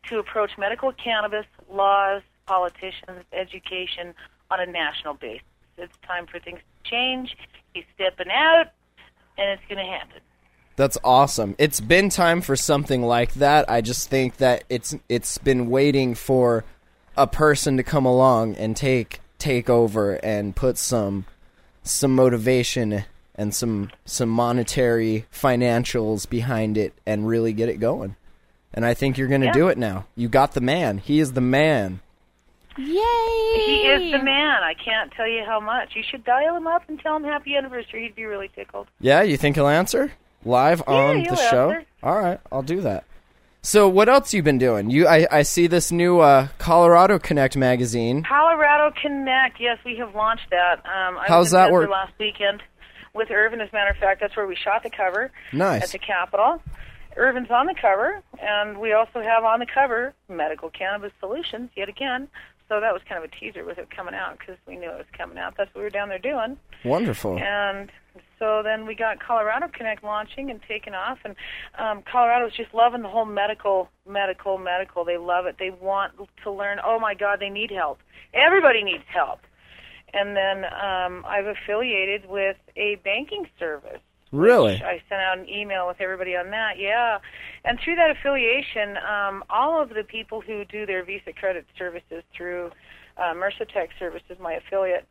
[0.08, 4.14] to approach medical cannabis laws, politicians, education
[4.50, 5.42] on a national basis.
[5.76, 7.36] It's time for things to change.
[7.72, 8.66] He's stepping out,
[9.36, 10.20] and it's going to happen.
[10.76, 11.54] That's awesome.
[11.58, 13.68] It's been time for something like that.
[13.70, 16.64] I just think that it's it's been waiting for
[17.16, 21.26] a person to come along and take take over and put some
[21.84, 23.04] some motivation
[23.36, 28.16] and some some monetary financials behind it and really get it going.
[28.72, 29.52] And I think you're going to Yeah.
[29.52, 30.06] do it now.
[30.16, 30.98] You got the man.
[30.98, 32.00] He is the man.
[32.76, 33.64] Yay!
[33.66, 34.62] He is the man.
[34.62, 35.94] I can't tell you how much.
[35.94, 38.04] You should dial him up and tell him happy anniversary.
[38.04, 38.88] He'd be really tickled.
[39.00, 40.12] Yeah, you think he'll answer
[40.44, 41.70] live on he'll the show?
[41.70, 41.86] answer.
[42.02, 43.04] All right, I'll do that.
[43.62, 44.90] So, what else you been doing?
[44.90, 48.22] You, I, I see this new uh, Colorado Connect magazine.
[48.22, 49.58] Colorado Connect.
[49.58, 50.80] Yes, we have launched that.
[50.84, 51.90] Um, I How's was that Denver work?
[51.90, 52.62] last weekend
[53.14, 53.62] with Irvin.
[53.62, 56.62] As a matter of fact, that's where we shot the cover Nice at the Capitol.
[57.16, 61.88] Irvin's on the cover, and we also have on the cover Medical Cannabis Solutions yet
[61.88, 62.28] again.
[62.68, 64.96] So that was kind of a teaser with it coming out because we knew it
[64.96, 65.54] was coming out.
[65.56, 66.56] That's what we were down there doing.
[66.84, 67.38] Wonderful.
[67.38, 67.90] And
[68.38, 71.34] so then we got Colorado Connect launching and taking off, and
[71.78, 75.04] um, Colorado's just loving the whole medical, medical, medical.
[75.04, 75.56] They love it.
[75.58, 76.78] They want to learn.
[76.84, 77.98] Oh my God, they need help.
[78.32, 79.40] Everybody needs help.
[80.12, 84.00] And then um, I've affiliated with a banking service.
[84.34, 84.82] Really?
[84.82, 86.78] I sent out an email with everybody on that.
[86.78, 87.18] Yeah,
[87.64, 92.22] and through that affiliation, um, all of the people who do their Visa credit services
[92.36, 92.70] through
[93.16, 95.06] uh, Mercatech Services, my affiliate,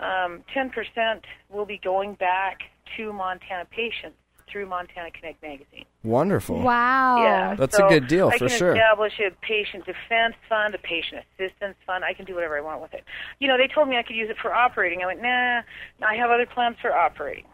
[0.00, 2.60] um, 10% will be going back
[2.96, 4.16] to Montana patients
[4.50, 5.84] through Montana Connect magazine.
[6.02, 6.60] Wonderful.
[6.60, 7.22] Wow.
[7.22, 8.46] Yeah, That's so a good deal, I for sure.
[8.46, 8.72] I can sure.
[8.72, 12.04] establish a patient defense fund, a patient assistance fund.
[12.04, 13.04] I can do whatever I want with it.
[13.38, 15.02] You know, they told me I could use it for operating.
[15.02, 15.62] I went, nah,
[16.06, 17.44] I have other plans for operating.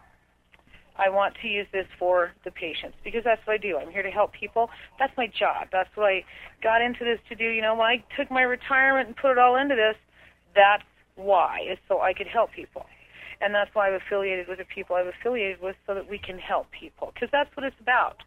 [0.99, 3.77] I want to use this for the patients because that's what I do.
[3.77, 4.69] I'm here to help people.
[4.99, 5.69] That's my job.
[5.71, 6.25] That's what I
[6.61, 7.45] got into this to do.
[7.45, 9.95] You know, when I took my retirement and put it all into this,
[10.53, 10.83] that's
[11.15, 12.85] why, is so I could help people.
[13.41, 16.37] And that's why I've affiliated with the people I've affiliated with so that we can
[16.37, 17.11] help people.
[17.13, 18.17] Because that's what it's about.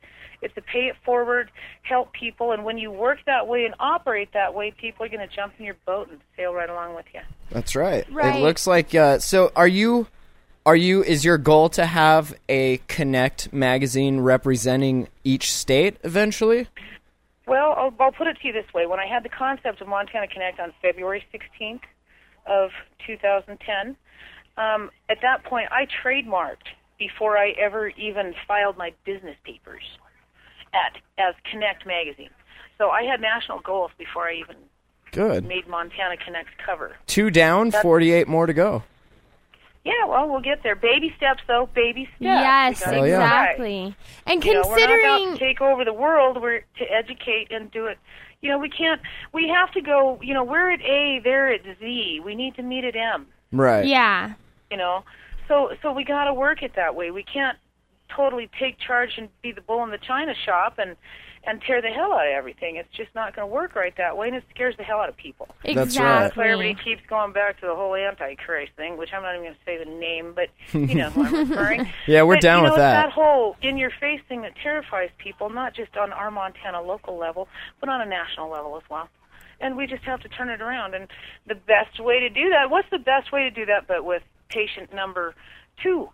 [0.41, 1.51] It's to pay it forward,
[1.83, 5.27] help people, and when you work that way and operate that way, people are going
[5.27, 7.21] to jump in your boat and sail right along with you.
[7.51, 8.11] That's right.
[8.11, 8.37] Right.
[8.37, 8.95] It looks like.
[8.95, 10.09] Uh, so, are you?
[10.65, 11.03] Are you?
[11.03, 16.69] Is your goal to have a Connect magazine representing each state eventually?
[17.49, 18.87] Well, I'll, I'll put it to you this way.
[18.87, 21.81] When I had the concept of Montana Connect on February 16th
[22.47, 22.71] of
[23.05, 23.97] 2010,
[24.57, 29.83] um, at that point I trademarked before I ever even filed my business papers
[30.73, 32.31] at as Connect magazine.
[32.79, 34.57] So I had national goals before I even
[35.11, 35.45] Good.
[35.45, 36.97] made Montana Connect's cover.
[37.09, 38.85] Two down, That's- 48 more to go.
[39.85, 40.77] Yeah, well, we'll get there.
[40.77, 41.69] Baby steps, though.
[41.75, 42.21] Baby steps.
[42.21, 43.15] Yes, We gotta Hell yeah.
[43.15, 43.97] exactly.
[44.27, 46.41] And You know, we're not considering out to take over the world.
[46.41, 47.99] We're to educate and do it.
[48.41, 49.01] You know, we can't.
[49.33, 50.21] We have to go.
[50.23, 52.21] You know, we're at A, they're at Z.
[52.25, 53.27] We need to meet at M.
[53.51, 53.87] Right.
[53.87, 54.35] yeah.
[54.71, 55.05] You know,
[55.49, 57.11] so so we got to work it that way.
[57.11, 57.59] We can't
[58.15, 60.97] totally take charge and be the bull in the china shop and
[61.45, 62.77] and tear the hell out of everything.
[62.77, 65.09] It's just not going to work right that way, and it scares the hell out
[65.09, 65.49] of people.
[65.65, 65.83] That's right.
[65.85, 66.05] Exactly.
[66.23, 69.47] That's why everybody keeps going back to the whole Antichrist thing, which I'm not even
[69.47, 71.89] going to say the name, but you know who I'm referring.
[72.07, 73.07] Yeah, we're But, down you know, with that.
[73.07, 77.49] that whole in-your-face thing that terrifies people, not just on our Montana local level,
[77.81, 79.09] but on a national level as well.
[79.61, 80.95] And we just have to turn it around.
[80.95, 81.09] And
[81.47, 84.23] the best way to do that, what's the best way to do that but with
[84.49, 85.35] patient number
[85.83, 86.09] two?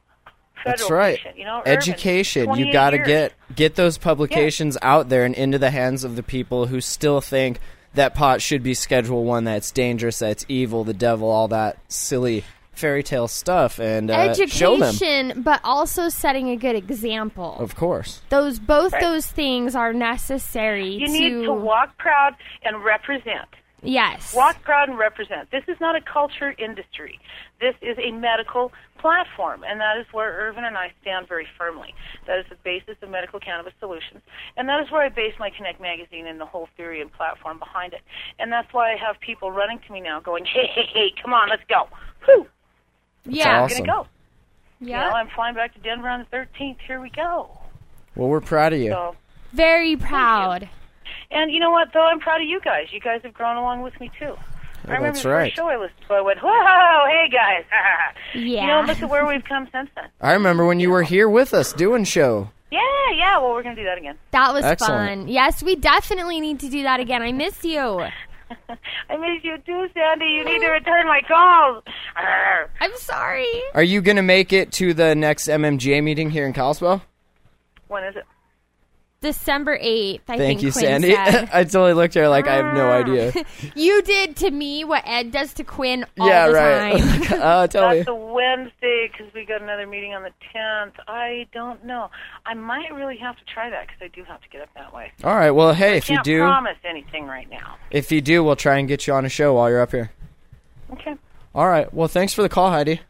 [0.64, 1.16] Federal That's right.
[1.18, 2.54] patient, you know, Irvin, Education.
[2.56, 6.22] You got to get get those publications out there and into the hands of the
[6.22, 7.60] people who still think
[7.94, 9.44] that pot should be Schedule One.
[9.44, 10.18] That's dangerous.
[10.18, 10.84] That's evil.
[10.84, 11.28] The devil.
[11.30, 13.80] All that silly fairy tale stuff.
[13.80, 14.88] And uh, show them.
[14.90, 17.56] Education, but also setting a good example.
[17.58, 18.20] Of course.
[18.28, 19.02] those both Right.
[19.02, 23.48] those things are necessary You to, need to walk proud and represent.
[23.82, 25.50] Yes Walk proud and represent.
[25.50, 27.18] This is not a culture industry.
[27.60, 31.94] This is a medical platform, and that is where Irvin and I stand very firmly.
[32.26, 34.20] That is the basis of medical cannabis solutions,
[34.56, 37.58] and that is where I base my Connect magazine and the whole theory and platform
[37.58, 38.00] behind it.
[38.38, 41.32] And that's why I have people running to me now, going, "Hey, hey, hey, come
[41.32, 41.88] on, let's go!"
[42.24, 42.46] Whew,
[43.24, 43.86] yeah awesome.
[43.86, 44.08] gonna go.
[44.80, 46.78] yeah You know, I'm flying back to Denver on the 13th.
[46.86, 47.50] Here we go.
[48.16, 48.90] Well, we're proud of you.
[48.90, 49.16] So.
[49.52, 50.68] very proud
[51.30, 52.06] And you know what, though?
[52.06, 52.86] I'm proud of you guys.
[52.92, 54.34] You guys have grown along with me, too.
[54.36, 54.38] Oh,
[54.86, 55.50] I remember that's the right.
[55.50, 57.64] first show I listened to, I went, whoa, hey, guys.
[58.34, 60.06] yeah You know, look at where we've come since then.
[60.20, 62.50] I remember when you were here with us doing show.
[62.70, 62.80] Yeah,
[63.14, 64.16] yeah, well, we're going to do that again.
[64.30, 65.20] that was Excellent.
[65.22, 67.80] fun yes we definitely need to do that again i miss you
[69.10, 70.24] I miss you, too, Sandy.
[70.24, 71.84] You need to return my calls.
[72.80, 76.54] I'm sorry Are you going to make it to the next MMGA meeting here in
[76.54, 77.02] Kalispell?
[77.88, 78.24] When is it?
[79.20, 81.14] December 8th i Thank think you, Quinn Sandy.
[81.14, 81.48] said.
[81.52, 83.32] I totally looked at her like I have no idea.
[83.74, 86.98] you did to me what ed does to quinn all yeah, the right.
[87.24, 87.96] time uh, tell me.
[87.98, 90.92] That's a Wednesday because we got another meeting on the 10th.
[91.08, 92.10] I don't know.
[92.46, 94.94] I might really have to try that because I do have to get up that
[94.94, 95.10] way.
[95.24, 95.50] All right.
[95.50, 97.76] Well, hey, if you Can't do, promise anything right now.
[97.90, 100.12] if you do, we'll try and get you on a show while you're up here.
[100.92, 101.16] Okay.
[101.54, 101.92] All right.
[101.92, 103.00] Well, thanks for the call, Heidi.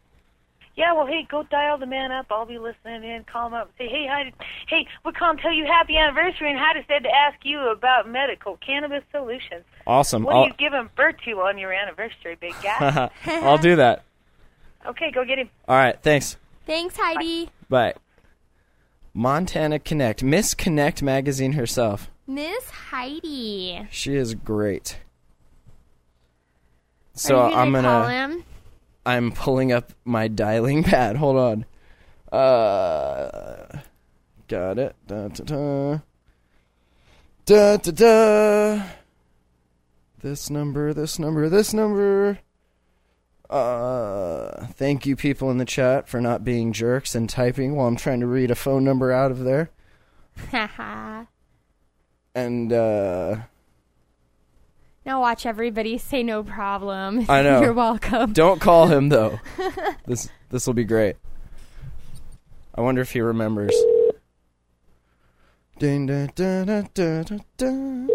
[0.78, 2.26] Yeah, well, hey, go dial the man up.
[2.30, 3.24] I'll be listening in.
[3.24, 3.62] Call him up.
[3.66, 4.32] And say, hey, Heidi,
[4.68, 8.08] hey, we're calling to tell you happy anniversary, and Heidi said to ask you about
[8.08, 9.64] medical cannabis solutions.
[9.88, 10.22] Awesome.
[10.22, 13.10] What I'll, are you giving birth to on your anniversary, big guy?
[13.26, 14.04] I'll do that.
[14.86, 15.50] okay, go get him.
[15.66, 16.00] All right.
[16.00, 16.36] Thanks.
[16.64, 17.94] thanks heidi Bye.
[19.12, 22.08] Montana Connect, Miss Connect magazine herself.
[22.24, 25.00] miss heidi She is great.
[27.14, 28.44] So Are you gonna I'm gonna.
[29.08, 31.16] I'm pulling up my dialing pad.
[31.16, 31.64] Hold on.
[32.30, 33.78] Uh,
[34.48, 34.94] got it.
[35.06, 35.98] Da, da, da.
[37.46, 38.82] Da, da, da.
[40.20, 42.40] This number, this number, this number.
[43.48, 47.96] Uh, thank you, people in the chat, for not being jerks and typing while I'm
[47.96, 49.70] trying to read a phone number out of there.
[50.50, 51.24] Haha.
[52.34, 53.36] And, uh,
[55.06, 57.24] now watch everybody say no problem.
[57.28, 57.60] I know.
[57.60, 58.32] You're welcome.
[58.32, 59.40] don't call him, though.
[60.06, 61.16] this this will be great.
[62.74, 63.74] I wonder if he remembers.
[65.78, 68.06] Ding, da, da, da, da, da, da.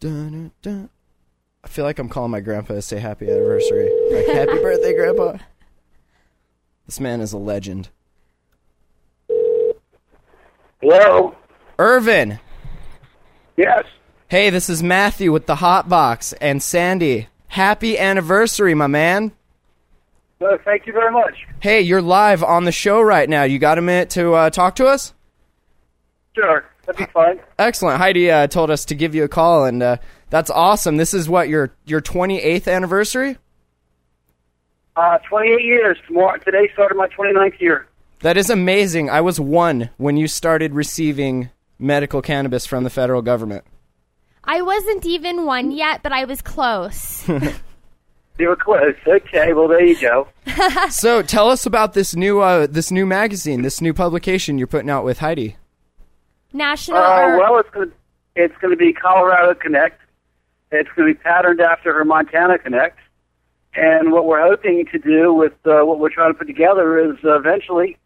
[0.00, 0.82] Da, da, da.
[1.64, 3.90] I feel like I'm calling my grandpa to say happy anniversary.
[4.12, 5.38] Like, happy birthday, grandpa.
[6.86, 7.90] This man is a legend.
[10.80, 11.34] Hello.
[11.78, 12.38] Irvin!
[13.56, 13.84] Yes.
[14.30, 17.28] Hey, this is Matthew with the Hot Box and Sandy.
[17.46, 19.32] Happy anniversary, my man.
[20.38, 21.46] Uh, thank you very much.
[21.60, 23.44] Hey, you're live on the show right now.
[23.44, 25.14] You got a minute to uh, talk to us?
[26.34, 26.62] Sure.
[26.84, 27.40] That'd be fine.
[27.58, 27.96] Excellent.
[27.96, 29.96] Heidi uh, told us to give you a call, and uh,
[30.28, 30.98] that's awesome.
[30.98, 33.38] This is what your your 28th anniversary.
[34.94, 35.96] Uh, 28 years.
[36.06, 37.88] Tomorrow, today started my 29th year.
[38.20, 39.08] That is amazing.
[39.08, 41.48] I was one when you started receiving
[41.78, 43.64] medical cannabis from the federal government.
[44.44, 47.28] I wasn't even one yet, but I was close.
[48.38, 48.94] You were close.
[49.04, 50.28] Okay, well, there you go.
[50.90, 54.90] so, tell us about this new uh, this new magazine, this new publication you're putting
[54.90, 55.56] out with Heidi.
[56.52, 56.98] National.
[56.98, 57.94] Uh, well, it's going to
[58.36, 60.00] it's going to be Colorado Connect.
[60.70, 62.98] It's going to be patterned after her Montana Connect.
[63.74, 67.16] And what we're hoping to do with uh, what we're trying to put together is
[67.24, 67.96] uh, eventually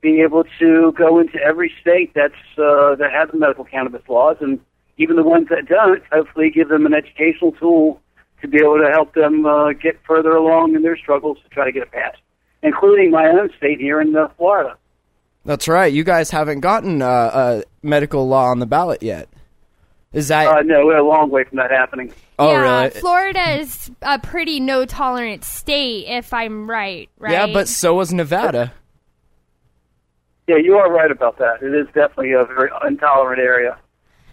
[0.00, 4.58] be able to go into every state that's uh, that has medical cannabis laws, and
[4.98, 8.00] even the ones that don't, hopefully give them an educational tool
[8.40, 11.64] to be able to help them uh, get further along in their struggles to try
[11.64, 12.18] to get it passed,
[12.62, 14.76] including my own state here in uh, Florida.
[15.44, 15.92] That's right.
[15.92, 19.28] You guys haven't gotten uh, a medical law on the ballot yet.
[20.12, 20.46] Is that?
[20.46, 22.12] Uh, no, we're a long way from that happening.
[22.38, 22.90] oh, yeah, really?
[23.00, 27.08] Florida is a pretty no tolerant state, if I'm right.
[27.18, 27.32] Right?
[27.32, 28.72] Yeah, but so was Nevada.
[30.48, 31.60] Yeah, you are right about that.
[31.60, 33.76] It is definitely a very intolerant area,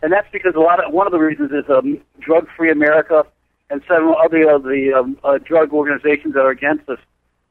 [0.04, 3.26] and that's because a lot of one of the reasons is um, drug-free America
[3.72, 7.00] and several other of the um, uh, drug organizations that are against us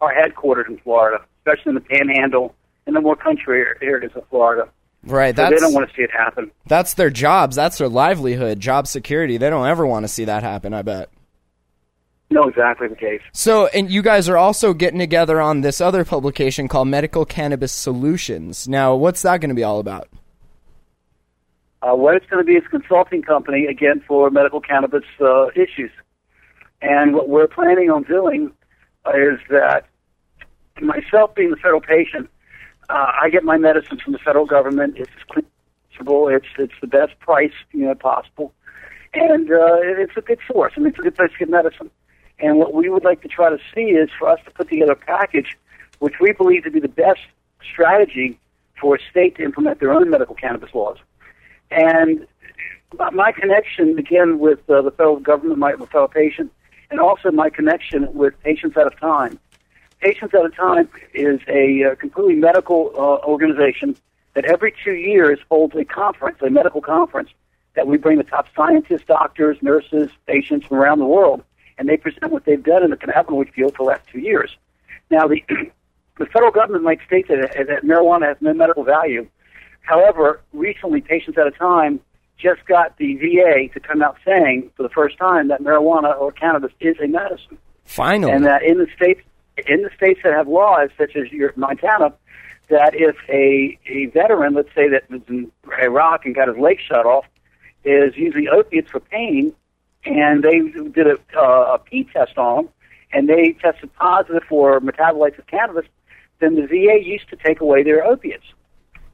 [0.00, 2.55] are headquartered in Florida, especially in the Panhandle
[2.86, 4.68] and the more country areas of Florida.
[5.05, 5.34] Right.
[5.34, 6.53] So That's they don't want to see it happen.
[6.66, 7.57] that's their jobs.
[7.57, 8.61] That's their livelihood.
[8.61, 9.36] Job security.
[9.36, 10.74] They don't ever want to see that happen.
[10.74, 11.09] I bet.
[12.30, 13.20] No, exactly the case.
[13.32, 17.72] So, and you guys are also getting together on this other publication called Medical Cannabis
[17.72, 18.68] Solutions.
[18.68, 20.09] Now, what's that going to be all about?
[21.83, 25.49] Uh, what it's going to be is a consulting company again for medical cannabis uh,
[25.57, 25.91] issues.
[26.80, 28.53] And what we're planning on doing
[29.14, 29.87] is that
[30.80, 32.30] myself being the federal patient,
[32.89, 34.95] uh, I get my medicine from the federal government.
[34.97, 35.47] It's clean,
[35.99, 38.53] it's it's the best price you know possible,
[39.14, 40.72] and uh, it's a good source.
[40.76, 41.91] I mean, it's a good place to get medicine.
[42.39, 44.93] And what we would like to try to see is for us to put together
[44.93, 45.57] a package,
[46.01, 47.20] which we believe to be the best
[47.72, 48.39] strategy
[48.80, 50.99] for a state to implement their own medical cannabis laws.
[51.73, 52.27] And
[53.12, 56.53] my- connection again with uh, the federal government, my my fellow patient,
[56.91, 59.39] and also my connection with Patients Out of Time.
[60.01, 63.97] Patients Out of Time is a uh, completely medical uh, organization
[64.35, 67.31] that every two years holds a conference, a medical conference,
[67.75, 71.43] that we bring the top scientists, doctors, nurses, patients from around the world,
[71.79, 74.57] and they present what they've done in the cannabinoid field for the last two years.
[75.11, 75.43] Now, the
[76.18, 79.27] the federal government might state that, that marijuana has no medical value.
[79.83, 82.01] However, recently, Patients Out of Time
[82.39, 86.33] just got the VA to come out saying for the first time that marijuana or
[86.33, 88.33] cannabis is a medicine, Finally.
[88.33, 89.20] and that in the states
[89.68, 92.12] in the states that have laws such as your Montana,
[92.68, 96.78] that if a a veteran, let's say that was in Iraq and got his leg
[96.80, 97.26] shut off,
[97.85, 99.53] is using opiates for pain,
[100.05, 100.61] and they
[100.91, 102.72] did a, uh, a P test on them,
[103.12, 105.87] and they tested positive for metabolites of cannabis,
[106.41, 108.47] then the VA used to take away their opiates.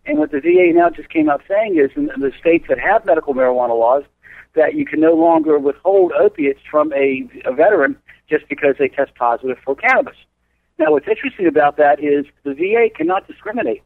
[0.08, 3.04] And what the VA now just came out saying is in the states that have
[3.04, 4.04] medical marijuana laws,
[4.54, 7.94] that you can no longer withhold opiates from a, a veteran
[8.28, 10.16] just because they test positive for cannabis.
[10.78, 13.82] Now, what's interesting about that is the VA cannot discriminate.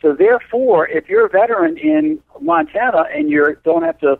[0.00, 4.12] So, therefore, if you're a veteran in Montana and you don't have to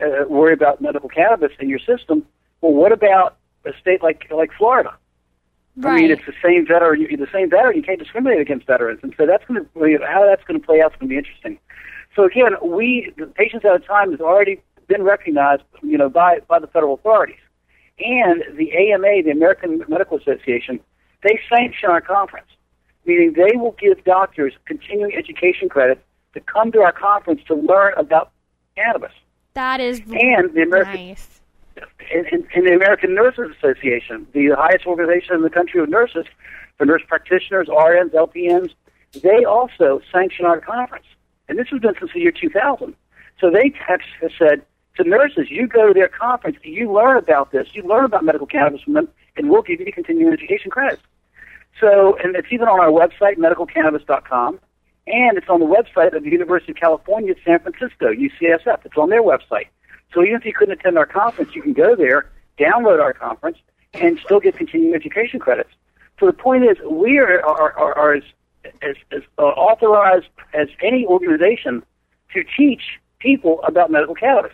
[0.00, 2.26] uh, worry about medical cannabis in your system,
[2.60, 4.96] well, what about a state like like Florida?
[5.84, 7.02] I mean, it's the same veteran.
[7.02, 7.76] You, the same veteran.
[7.76, 10.80] You can't discriminate against veterans, and so that's going to how that's going to play
[10.80, 11.58] out is going to be interesting.
[12.14, 16.40] So again, we the Patients Out of Time has already been recognized, you know, by
[16.48, 17.40] by the federal authorities,
[17.98, 20.80] and the AMA, the American Medical Association,
[21.22, 22.48] they sanction our conference,
[23.04, 26.02] meaning they will give doctors continuing education credit
[26.32, 28.30] to come to our conference to learn about
[28.76, 29.12] cannabis.
[29.54, 31.35] that is And the American nice.
[32.12, 36.26] In, in, in the American Nurses Association, the highest organization in the country of nurses,
[36.78, 38.74] for nurse practitioners, RNs, LPNs,
[39.22, 41.06] they also sanction our conference.
[41.48, 42.94] And this has been since the year 2000.
[43.40, 44.00] So they have
[44.38, 44.62] said
[44.96, 48.46] to nurses, you go to their conference, you learn about this, you learn about medical
[48.46, 51.02] cannabis from them, and we'll give you the continuing education credits.
[51.80, 54.60] So, and it's even on our website, medicalcannabis.com,
[55.06, 58.84] and it's on the website of the University of California, San Francisco, UCSF.
[58.84, 59.68] It's on their website.
[60.12, 63.58] So even if you couldn't attend our conference, you can go there, download our conference,
[63.94, 65.70] and still get continuing education credits.
[66.18, 68.22] So the point is, we are, are, are, are as,
[68.82, 71.82] as, as uh, authorized as any organization
[72.32, 74.52] to teach people about medical cannabis.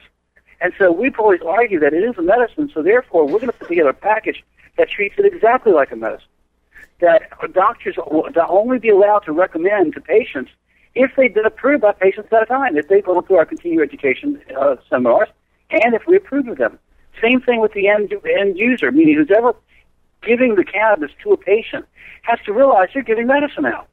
[0.61, 3.53] And so we've always argued that it is a medicine, so therefore we're going to
[3.53, 4.45] put together a package
[4.77, 6.29] that treats it exactly like a medicine.
[7.01, 7.23] That
[7.53, 10.53] doctors will only be allowed to recommend to patients
[10.95, 13.89] if they've been approved by Patients Out of Time, if they've gone through our continuing
[13.89, 15.29] education uh, seminars,
[15.73, 16.79] and if we approve of them.
[17.21, 19.55] Same thing with the end, end user, meaning who's ever
[20.23, 21.85] giving the cannabis to a patient
[22.23, 23.89] has to realize they're giving medicine out.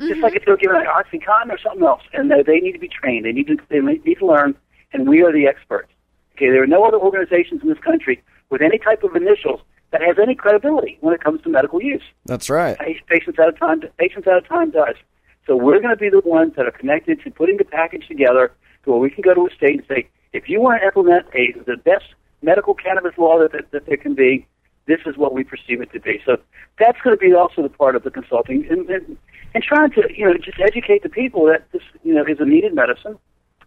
[0.00, 2.78] Just like if they're giving an OxyContin or something else, and they, they need to
[2.78, 3.24] be trained.
[3.24, 4.56] They need to they need to learn,
[4.92, 5.92] and we are the experts.
[6.34, 8.20] Okay, there are no other organizations in this country
[8.50, 9.60] with any type of initials
[9.92, 12.02] that has any credibility when it comes to medical use.
[12.24, 12.76] That's right.
[13.06, 14.96] Patients Out of Time, Patients Out of Time does.
[15.46, 18.52] So we're going to be the ones that are connected to putting the package together
[18.84, 21.26] to where we can go to a state and say, if you want to implement
[21.34, 22.04] a the best
[22.42, 24.46] medical cannabis law that, that, that there can be,
[24.86, 26.20] This is what we perceive it to be.
[26.26, 26.38] So
[26.78, 29.16] that's going to be also the part of the consulting and, and,
[29.54, 32.44] and trying to, you know, just educate the people that this, you know, is a
[32.44, 33.18] needed medicine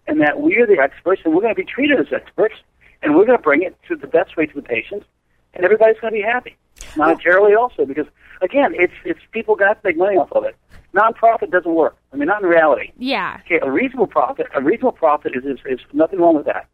[0.08, 2.56] and that we are the experts and we're going to be treated as experts
[3.02, 5.06] and we're going to bring it to the best way to the patients
[5.54, 6.58] and everybody's going to be happy
[6.96, 8.08] monetarily also because
[8.42, 10.56] again, it's it's people got to make money off of it.
[10.96, 11.98] Nonprofit doesn't work.
[12.14, 12.92] I mean, not in reality.
[12.98, 13.40] Yeah.
[13.46, 16.68] Okay, a reasonable profit, a reasonable profit is, is, is nothing wrong with that.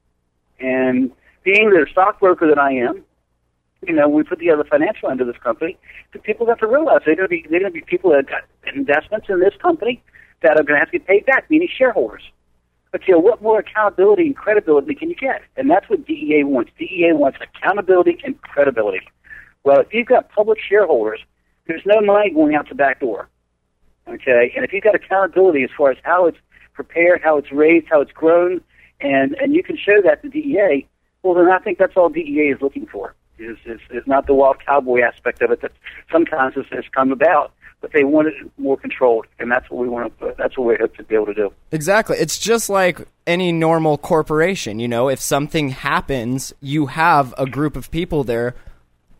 [0.59, 1.11] And
[1.43, 3.03] being the stockbroker that I am,
[3.87, 5.75] you know, we put together the financial end of this company.
[6.13, 8.27] The people have to realize they're going to be they're going to be people that
[8.27, 8.43] got
[8.75, 10.03] investments in this company
[10.43, 12.21] that are going to have to get paid back, meaning shareholders.
[12.91, 15.41] But you know, what more accountability and credibility can you get?
[15.57, 16.71] And that's what DEA wants.
[16.77, 19.01] DEA wants accountability and credibility.
[19.63, 21.21] Well, if you've got public shareholders,
[21.67, 23.29] there's no money going out the back door.
[24.11, 26.37] Okay, and if you've got accountability as far as how it's
[26.73, 28.61] prepared, how it's raised, how it's grown,
[28.99, 30.85] and and you can show that to DEA,
[31.23, 33.15] well, then I think that's all DEA is looking for.
[33.39, 35.71] Is is, is not the wild cowboy aspect of it that
[36.11, 39.89] sometimes has, has come about, but they want it more controlled, and that's what we
[39.89, 40.35] want to.
[40.37, 41.53] That's what we hope to be able to do.
[41.71, 42.17] Exactly.
[42.17, 44.79] It's just like any normal corporation.
[44.79, 48.55] You know, if something happens, you have a group of people there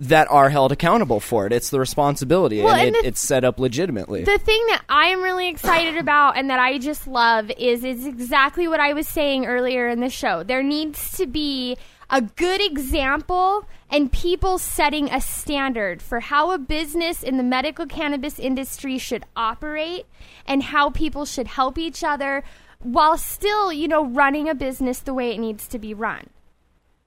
[0.02, 1.54] that are held accountable for it.
[1.54, 4.24] It's the responsibility, Well, and, and it, the- it's set up legitimately.
[4.24, 8.06] The thing that I am really excited about and that I just love is is
[8.08, 10.42] exactly what I was saying earlier in the show.
[10.44, 11.78] There needs to be
[12.10, 17.86] a good example and people setting a standard for how a business in the medical
[17.86, 20.08] cannabis industry should operate
[20.48, 22.44] and how people should help each other
[22.80, 26.26] while still, you know, running a business the way it needs to be run.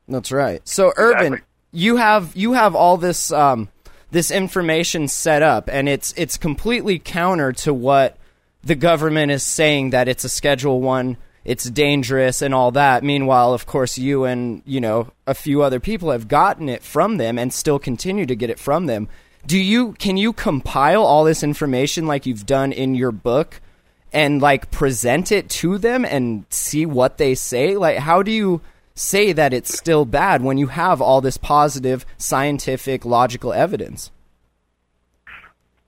[0.07, 0.67] That's right.
[0.67, 1.43] So, Irvin,
[1.75, 3.69] you have you have all this um,
[4.11, 8.17] this information set up, and it's it's completely counter to what
[8.63, 13.03] the government is saying that it's a Schedule One, it's dangerous, and all that.
[13.03, 17.17] Meanwhile, of course, you and you know a few other people have gotten it from
[17.17, 19.09] them, and still continue to get it from them.
[19.45, 23.61] Do you can you compile all this information like you've done in your book?
[24.15, 27.77] and like present it to them and see what they say?
[27.77, 28.61] Like, how do you
[28.95, 34.11] say that it's still bad when you have all this positive, scientific, logical evidence?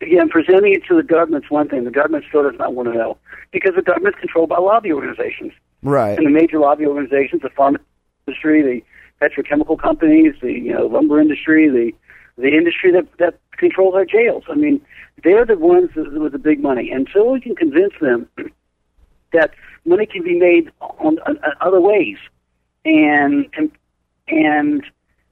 [0.00, 1.84] Again, presenting it to the government's one thing.
[1.84, 3.16] The government still does not want to know
[3.52, 5.52] because the government's controlled by lobby organizations.
[5.82, 6.18] Right.
[6.18, 7.78] And the major lobby organizations, the pharma
[8.26, 8.82] industry, the
[9.26, 11.92] petrochemical companies, the you know lumber industry, the
[12.36, 14.44] the industry that that controls our jails.
[14.48, 14.80] I mean,
[15.24, 16.90] they're the ones with the big money.
[16.90, 18.28] And so we can convince them
[19.32, 19.52] that
[19.84, 22.18] money can be made on, on, on other ways,
[22.86, 23.70] and and
[24.28, 24.84] and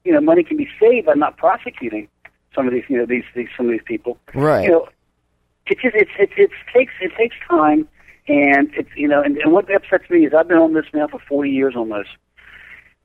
[0.04, 2.08] you know money can be saved by not prosecuting
[2.54, 4.18] some of these you know these, these some of these people.
[4.34, 4.64] Right.
[4.64, 4.88] You know,
[5.66, 7.88] it just it's it, it takes it takes time,
[8.28, 11.06] and it's you know and, and what upsets me is I've been on this now
[11.06, 12.10] for 40 years almost.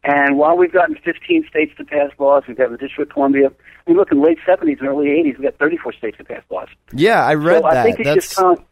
[0.02, 3.52] And while we've gotten 15 states to pass laws, we've got the District of Columbia.
[3.86, 6.70] We look in late 70s and early 80s, we've got 34 states to pass laws.
[6.93, 8.66] Yeah, I read so I think it's that's just time.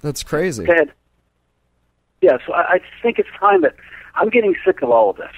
[0.00, 0.64] that's crazy.
[0.64, 0.92] Go ahead.
[2.20, 3.74] Yeah, so I, I think it's time that
[4.14, 5.34] I'm getting sick of all of this.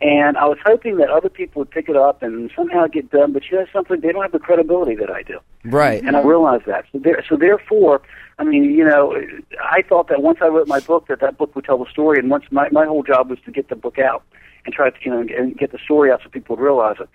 [0.00, 3.32] And I was hoping that other people would pick it up and somehow get done,
[3.32, 5.38] but you know something, they don't have the credibility that I do.
[5.64, 6.02] Right.
[6.04, 6.84] And I realize that.
[6.92, 8.02] So, there, so therefore,
[8.38, 9.18] I mean, you know,
[9.62, 12.18] I thought that once I wrote my book, that that book would tell the story,
[12.18, 14.22] and once my my whole job was to get the book out
[14.66, 17.08] and try to, you know, and get the story out so people would realize it.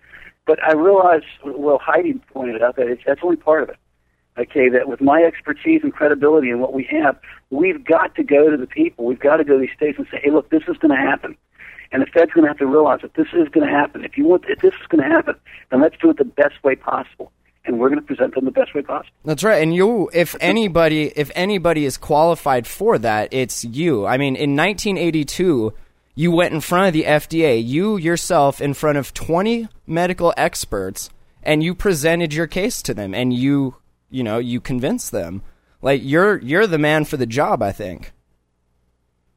[0.48, 3.78] But I realized, well, Heidi pointed out that it's, that's only part of it.
[4.38, 7.20] Okay, that with my expertise and credibility and what we have,
[7.50, 9.06] we've got to go to the people.
[9.06, 10.96] We've got to go to these states and say, hey, look, this is going to
[10.96, 11.36] happen.
[11.92, 14.06] And the Fed's going to have to realize that this is going to happen.
[14.06, 15.36] If you want, if this is going to happen,
[15.70, 17.32] then let's do it the best way possible.
[17.66, 19.14] And we're going to present them the best way possible.
[19.26, 19.62] That's right.
[19.62, 24.08] And you if anybody if anybody is qualified for that, it's you.
[24.08, 25.74] I mean, in 1982,
[26.16, 31.10] you went in front of the FDA, you yourself in front of 20 medical experts
[31.44, 33.76] and you presented your case to them and you,
[34.12, 35.42] you know, you convince them.
[35.82, 38.14] Like you're you're the man for the job, I think.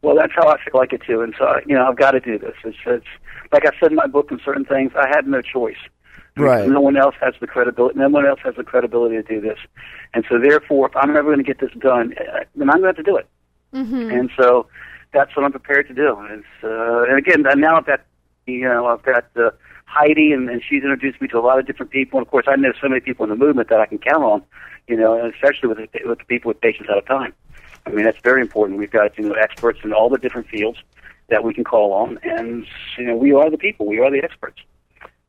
[0.02, 1.22] Well, that's how I feel like it too.
[1.22, 2.52] And so, you know, I've got to do this.
[2.62, 3.06] It's, it's
[3.52, 5.78] like I said in my book and certain things, I had no choice.
[6.36, 6.68] Right.
[6.68, 7.98] No one else has the credibility.
[7.98, 9.58] No one else has the credibility to do this.
[10.12, 12.94] And so, therefore, if I'm ever going to get this done, uh, then I'm going
[12.94, 13.26] to have to do it.
[13.72, 14.10] Mm-hmm.
[14.10, 14.66] And so,
[15.14, 16.18] that's what I'm prepared to do.
[16.18, 18.00] And, it's, uh, and again, now I've got,
[18.46, 19.50] you know, I've got uh,
[19.84, 22.18] Heidi, and, and she's introduced me to a lot of different people.
[22.18, 24.24] And of course, I know so many people in the movement that I can count
[24.24, 24.42] on.
[24.86, 27.32] You know, especially with the, with the people with Patients Out of Time.
[27.86, 28.78] I mean, that's very important.
[28.78, 30.78] We've got you know experts in all the different fields
[31.28, 32.66] that we can call on, and
[32.98, 33.86] you know we are the people.
[33.86, 34.60] We are the experts.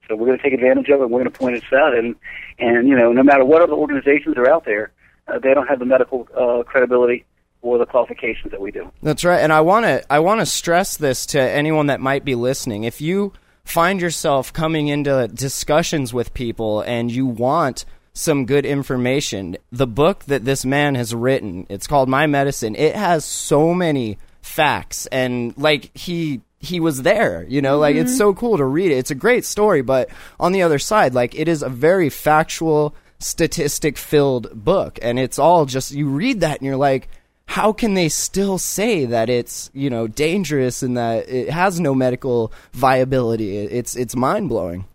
[0.08, 1.10] So we're going to take advantage of it.
[1.10, 2.16] We're going to point this out, and
[2.60, 4.92] and you know no matter what other organizations are out there,
[5.28, 7.26] uh, they don't have the medical uh, credibility
[7.62, 8.92] or the qualifications that we do.
[9.02, 9.40] That's right.
[9.40, 12.84] And I want to I want to stress this to anyone that might be listening.
[12.84, 13.34] If you
[13.66, 19.58] find yourself coming into discussions with people and you want some good information.
[19.72, 22.76] The book that this man has written, it's called My Medicine.
[22.76, 28.12] It has so many facts and like he he was there, you know, like it's
[28.12, 28.18] mm-hmm.
[28.18, 28.98] so cool to read it.
[28.98, 30.10] It's a great story, but
[30.40, 35.40] on the other side, like it is a very factual, statistic filled book and it's
[35.40, 37.08] all just you read that and you're like
[37.48, 41.94] how can they still say that it's you know dangerous and that it has no
[41.94, 43.58] medical viability?
[43.58, 44.86] It's it's mind blowing.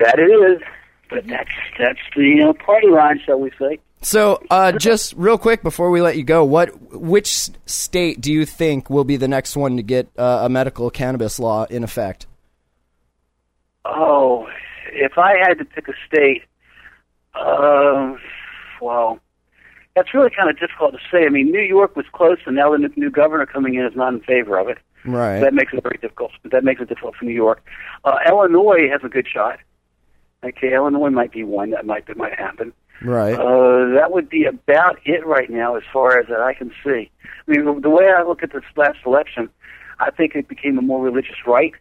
[0.00, 0.62] That it is.
[1.10, 3.78] But that's that's the you know, party line, shall we say?
[4.00, 8.44] So, uh, just real quick before we let you go, what which state do you
[8.44, 12.26] think will be the next one to get uh, a medical cannabis law in effect?
[13.84, 14.46] Oh,
[14.92, 16.42] if I had to pick a state,
[17.34, 18.14] uh,
[18.80, 19.20] well,
[19.94, 21.24] that's really kind of difficult to say.
[21.24, 24.12] I mean, New York was close, and now the new governor coming in is not
[24.12, 24.78] in favor of it.
[25.04, 25.40] Right.
[25.40, 26.32] That makes it very difficult.
[26.44, 27.64] That makes it difficult for New York.
[28.04, 29.58] Uh, Illinois has a good shot.
[30.42, 32.72] Okay, Illinois might be one that might that might happen.
[33.02, 33.34] Right.
[33.34, 37.10] Uh, that would be about it right now, as far as that I can see.
[37.24, 39.48] I mean, the way I look at this last election,
[40.00, 41.74] I think it became a more religious right,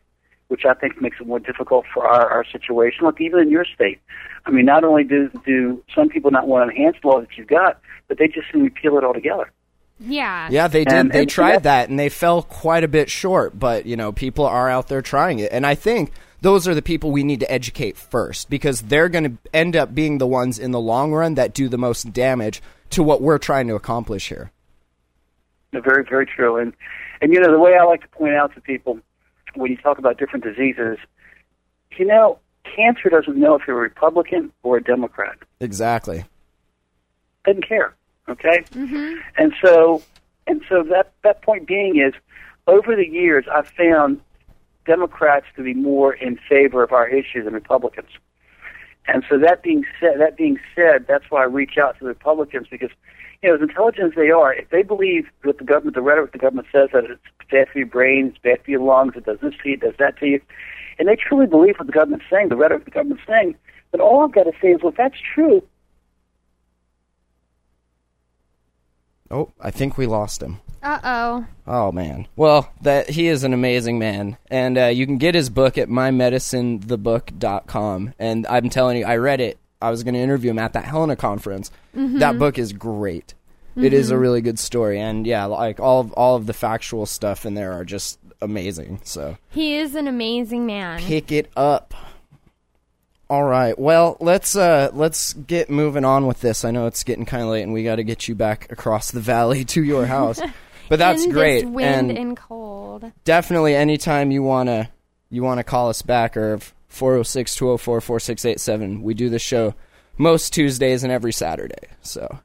[0.54, 3.08] which I think makes it more difficult for our, our situation.
[3.08, 4.00] Look, even in your state,
[4.46, 7.36] I mean, not only do do some people not want to enhance the law that
[7.36, 9.52] you've got, but they just repeal it altogether.
[10.00, 10.50] Yeah.
[10.52, 10.94] Yeah, they did.
[10.94, 14.12] And- they and- tried that and they fell quite a bit short, but you know,
[14.12, 15.52] people are out there trying it.
[15.52, 19.24] And I think those are the people we need to educate first because they're going
[19.24, 22.62] to end up being the ones in the long run that do the most damage
[22.92, 24.52] to what we're trying to accomplish here.
[25.72, 26.58] Very, very true.
[26.58, 26.74] And
[27.24, 29.00] and you know the way I like to point out to people
[29.56, 30.98] when you talk about different diseases,
[31.98, 32.40] you know,
[32.76, 35.38] cancer doesn't know if you're a Republican or a Democrat.
[35.60, 36.26] Exactly.
[37.46, 37.94] Doesn't care.
[38.30, 38.64] Okay.
[38.72, 39.20] Mm-hmm.
[39.38, 40.02] And so
[40.48, 42.14] and so that that point being is,
[42.68, 44.22] over the years I've found
[44.86, 48.10] Democrats to be more in favor of our issues than Republicans.
[49.08, 52.10] And so that being said, that being said, that's why I reach out to the
[52.10, 52.90] Republicans because,
[53.42, 56.32] you know, as intelligent as they are, if they believe that the government, the rhetoric
[56.32, 59.26] the government says that it's bad for your brain, it's bad for your lungs, it
[59.26, 60.42] does this to you, it does that to you,
[60.98, 63.56] and they truly believe what the government's saying, the rhetoric the government's saying,
[63.92, 65.62] then all I've got to say is, well, if that's true,
[69.34, 70.60] Oh, I think we lost him.
[70.84, 71.46] Uh oh.
[71.66, 72.28] Oh man.
[72.36, 75.88] Well, that he is an amazing man, and uh, you can get his book at
[75.90, 78.14] mymedicineTheBook.com.
[78.20, 79.58] And I'm telling you, I read it.
[79.82, 81.72] I was going to interview him at that Helena conference.
[81.94, 83.34] That book is great.
[83.76, 87.08] It is a really good story, and yeah, like all of all of the factual
[87.08, 89.00] stuff in there are just amazing.
[89.04, 91.00] So He is an amazing man.
[91.00, 91.94] pick it up.
[93.34, 93.78] All right.
[93.80, 96.64] Well, let's uh let's get moving on with this.
[96.64, 99.10] I know it's getting kind of late, and we got to get you back across
[99.10, 100.40] the valley to your house.
[100.88, 101.68] But that's great.
[101.68, 103.12] Wind and and cold.
[103.24, 104.92] definitely anytime you wanna
[105.32, 106.60] you wanna call us back or
[106.92, 109.02] 406-204-4687.
[109.02, 109.74] We do the show
[110.16, 111.88] most Tuesdays and every Saturday.
[112.04, 112.38] So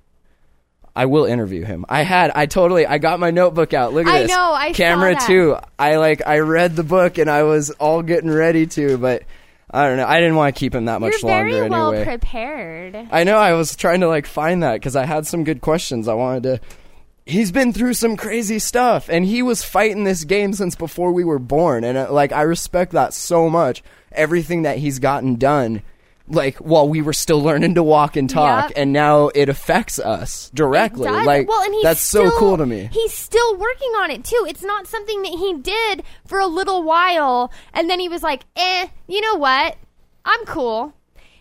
[0.96, 1.84] I will interview him.
[1.90, 3.92] I had I totally I got my notebook out.
[3.92, 4.30] Look at I this.
[4.30, 5.26] know, I saw Camera that.
[5.26, 5.58] too.
[5.78, 9.24] I like I read the book and I was all getting ready to, but
[9.70, 10.06] I don't know.
[10.06, 12.04] I didn't want to keep him that much You're longer very well anyway.
[12.04, 13.08] prepared.
[13.10, 16.08] I know I was trying to like find that because I had some good questions.
[16.08, 16.60] I wanted to.
[17.26, 21.24] He's been through some crazy stuff, and he was fighting this game since before we
[21.24, 23.82] were born, and uh, like I respect that so much.
[24.12, 25.82] Everything that he's gotten done,
[26.28, 28.78] like while we were still learning to walk and talk, Yep.
[28.78, 31.06] and now it affects us directly.
[31.06, 31.26] Does.
[31.26, 32.88] Like well, and he's that's still, so cool to me.
[32.92, 34.46] He's still working on it too.
[34.48, 38.44] It's not something that he did for a little while and then he was like,
[38.56, 39.76] "Eh, you know what?
[40.24, 40.92] I'm cool."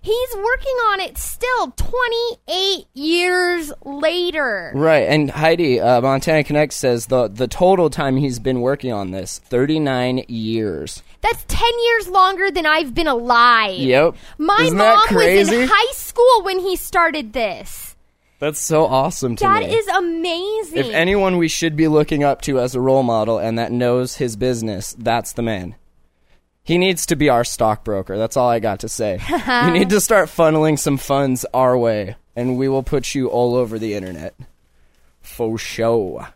[0.07, 4.71] He's working on it still 28 years later.
[4.73, 9.11] Right, and Heidi uh, Montana Connect says the the total time he's been working on
[9.11, 11.03] this thirty nine years.
[11.19, 13.77] That's 10 years longer than I've been alive.
[13.79, 14.15] Yep.
[14.37, 17.97] My Isn't mom was in high school when he started this.
[18.39, 19.75] That's so awesome to That me.
[19.75, 20.77] is amazing.
[20.77, 24.15] If anyone we should be looking up to as a role model and that knows
[24.15, 25.75] his business, that's the man.
[26.67, 28.17] He needs to be our stockbroker.
[28.17, 29.21] That's all I got to say.
[29.47, 33.55] you need to start funneling some funds our way, and we will put you all
[33.55, 34.35] over the internet.
[35.21, 36.27] For show.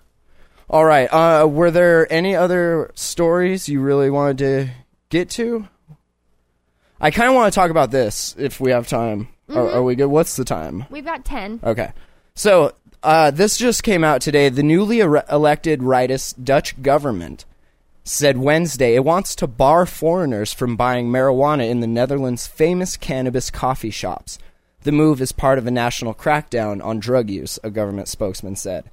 [0.69, 1.07] All right.
[1.07, 4.69] Uh, were there any other stories you really wanted to
[5.09, 5.67] get to?
[7.01, 9.27] I kind of want to talk about this if we have time.
[9.49, 10.07] Are, are we good?
[10.07, 10.85] What's the time?
[10.89, 11.59] We've got 10.
[11.61, 11.91] Okay.
[12.35, 12.73] So,
[13.03, 14.47] uh, this just came out today.
[14.47, 17.43] The newly elected rightist Dutch government
[18.03, 23.49] said Wednesday it wants to bar foreigners from buying marijuana in the Netherlands' famous cannabis
[23.49, 24.39] coffee shops.
[24.83, 28.89] The move is part of a national crackdown on drug use, a government spokesman said.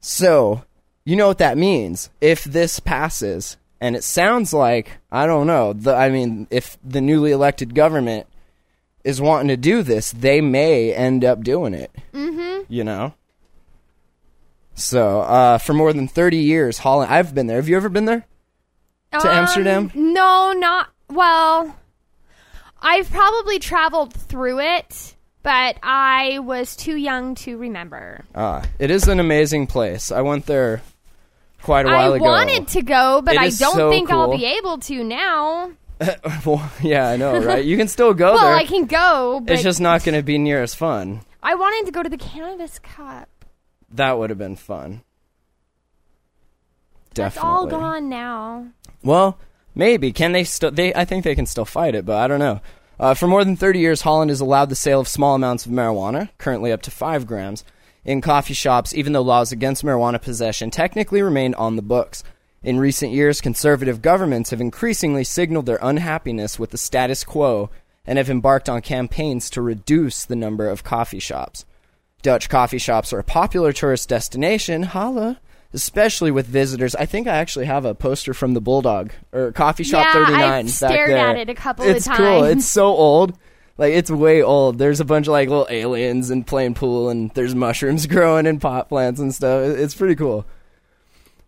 [0.00, 0.64] So,
[1.04, 2.10] you know what that means.
[2.20, 5.72] If this passes And it sounds like I don't know.
[5.74, 8.26] The, I mean, if the newly elected government
[9.04, 11.90] is wanting to do this, they may end up doing it.
[12.12, 12.72] Mm-hmm.
[12.72, 13.14] You know.
[14.74, 17.12] So, uh, for more than thirty years, Holland.
[17.12, 17.56] I've been there.
[17.56, 18.26] Have you ever been there?
[19.20, 19.92] To Amsterdam?
[19.94, 21.76] Um, No, not well.
[22.82, 28.24] I've probably traveled through it, but I was too young to remember.
[28.34, 30.10] Ah, it is an amazing place.
[30.10, 30.82] I went there
[31.62, 32.24] quite a while I ago.
[32.24, 35.70] I wanted to go, but It I don't so think I'll be able to now.
[36.44, 37.64] well, yeah, I know, right?
[37.64, 38.54] You can still go well, there.
[38.54, 41.20] I can go, but it's just not going to be near as fun.
[41.42, 43.28] I wanted to go to the Cannabis Cup.
[43.94, 45.02] That would have been fun.
[47.14, 47.48] Definitely.
[47.48, 48.66] It's all gone now.
[49.04, 49.38] Well,
[49.74, 50.72] maybe can they still?
[50.72, 52.60] They I think they can still fight it, but I don't know.
[52.98, 55.72] Uh, for more than 30 years, Holland has allowed the sale of small amounts of
[55.72, 57.64] marijuana, currently up to five grams,
[58.04, 62.24] in coffee shops, even though laws against marijuana possession technically remain on the books.
[62.62, 67.70] In recent years, conservative governments have increasingly signaled their unhappiness with the status quo
[68.06, 71.64] and have embarked on campaigns to reduce the number of coffee shops.
[72.24, 75.38] Dutch coffee shops are a popular tourist destination, holla,
[75.74, 76.96] especially with visitors.
[76.96, 80.42] I think I actually have a poster from the Bulldog or Coffee Shop Yeah, 39
[80.42, 82.06] I've stared at it a couple of times.
[82.06, 82.44] it's cool.
[82.44, 83.38] It's so old.
[83.76, 84.78] Like it's way old.
[84.78, 88.58] There's a bunch of like little aliens and playing pool and there's mushrooms growing in
[88.58, 89.62] pot plants and stuff.
[89.62, 90.46] It's pretty cool.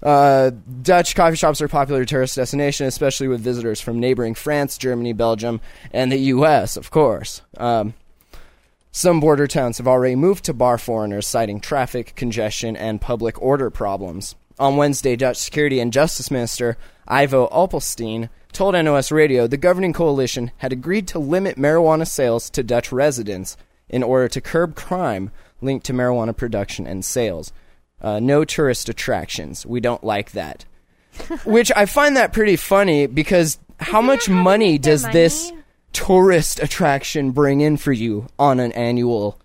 [0.03, 0.51] Uh,
[0.83, 5.15] Dutch coffee shops are a popular tourist destination, especially with visitors from neighboring France, Germany,
[5.15, 6.77] Belgium, and the U.S.
[6.77, 7.41] Of course.
[7.57, 7.95] Um,
[8.97, 13.69] some border towns have already moved to bar foreigners, citing traffic congestion and public order
[13.69, 14.37] problems.
[14.59, 20.51] On Wednesday, Dutch Security and Justice Minister Ivo Opstelten told NOS Radio the governing coalition
[20.57, 23.59] had agreed to limit marijuana sales to Dutch residents
[23.91, 25.31] in order to curb crime
[25.61, 27.53] linked to marijuana production and sales.
[28.01, 29.67] Uh, no tourist attractions.
[29.67, 30.65] We don't like that.
[31.45, 35.53] Which I find that pretty funny because how much money does this
[35.97, 39.41] tourist attraction bring in for you on an annual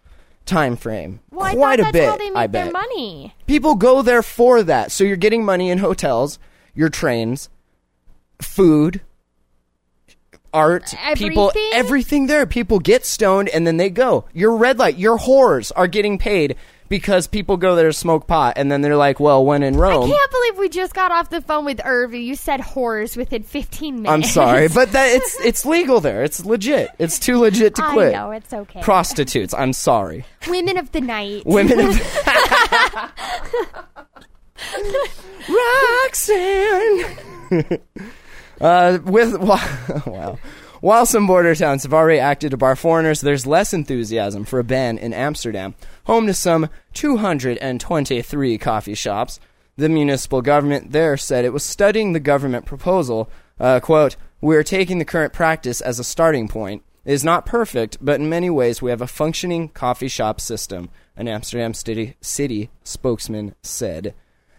[0.45, 1.21] time frame?
[1.31, 2.73] Well, I Quite a bit, how they make I their bet.
[2.73, 3.33] money.
[3.47, 4.91] People go there for that.
[4.91, 6.39] So you're getting money in hotels,
[6.75, 7.49] your trains,
[8.41, 9.01] food,
[10.53, 11.69] art, people, Everything?
[11.73, 12.45] everything there.
[12.45, 14.25] People get stoned and then they go.
[14.33, 16.57] Your red light, your whores are getting paid
[16.91, 20.03] because people go there to smoke pot and then they're like, well, when in Rome.
[20.03, 22.13] I can't believe we just got off the phone with Irv.
[22.13, 24.11] You said whores within 15 minutes.
[24.11, 26.21] I'm sorry, but that it's it's legal there.
[26.21, 26.89] It's legit.
[26.99, 28.13] It's too legit to quit.
[28.13, 28.81] I know, it's okay.
[28.81, 29.53] Prostitutes.
[29.53, 30.25] I'm sorry.
[30.49, 31.43] Women of the night.
[31.45, 33.11] Women of the night.
[36.03, 37.05] Roxanne.
[38.61, 40.37] uh, with wow.
[40.81, 44.63] While some border towns have already acted to bar foreigners, there's less enthusiasm for a
[44.63, 45.75] ban in Amsterdam,
[46.05, 49.39] home to some 223 coffee shops.
[49.77, 53.29] The municipal government there said it was studying the government proposal.
[53.59, 56.81] Uh, quote, We're taking the current practice as a starting point.
[57.05, 60.89] It is not perfect, but in many ways we have a functioning coffee shop system,
[61.15, 64.15] an Amsterdam city, city spokesman said.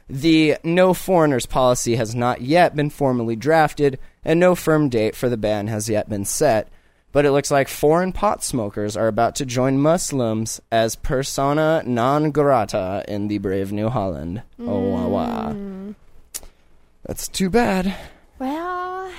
[0.09, 5.29] The no foreigners policy has not yet been formally drafted, and no firm date for
[5.29, 6.69] the ban has yet been set.
[7.13, 12.31] But it looks like foreign pot smokers are about to join Muslims as persona non
[12.31, 14.43] grata in the brave New Holland.
[14.59, 15.55] Oh, wah, wah.
[17.05, 17.95] That's too bad.
[18.39, 19.11] Well,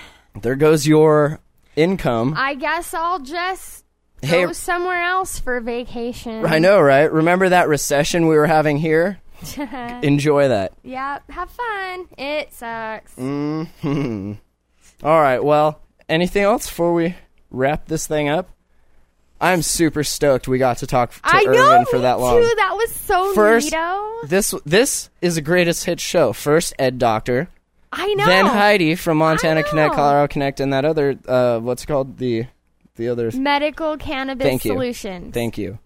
[0.42, 1.40] There goes your
[1.76, 2.34] income.
[2.36, 3.86] I guess I'll just
[4.24, 6.46] Hey- go somewhere else for vacation.
[6.46, 7.12] I know, right?
[7.12, 9.20] Remember that recession we were having here?
[10.02, 10.72] Enjoy that.
[10.82, 12.08] yeah, have fun.
[12.18, 13.14] It sucks.
[13.16, 14.34] hmm
[15.04, 15.44] All right.
[15.44, 17.16] Well, anything else before we
[17.52, 18.50] wrap this thing up?
[19.42, 22.42] I'm super stoked we got to talk to I Irvin know for that long.
[22.42, 22.54] too.
[22.56, 24.30] That was so First, neato.
[24.30, 26.32] this this is a greatest hit show.
[26.32, 27.50] First, Ed Doctor,
[27.92, 28.26] I know.
[28.26, 29.96] then Heidi from Montana Connect.
[29.96, 32.46] Colorado Connect, and that other uh, what's it called the
[32.96, 33.32] the other.
[33.34, 34.94] Medical cannabis Thank you.
[35.34, 35.80] Thank you.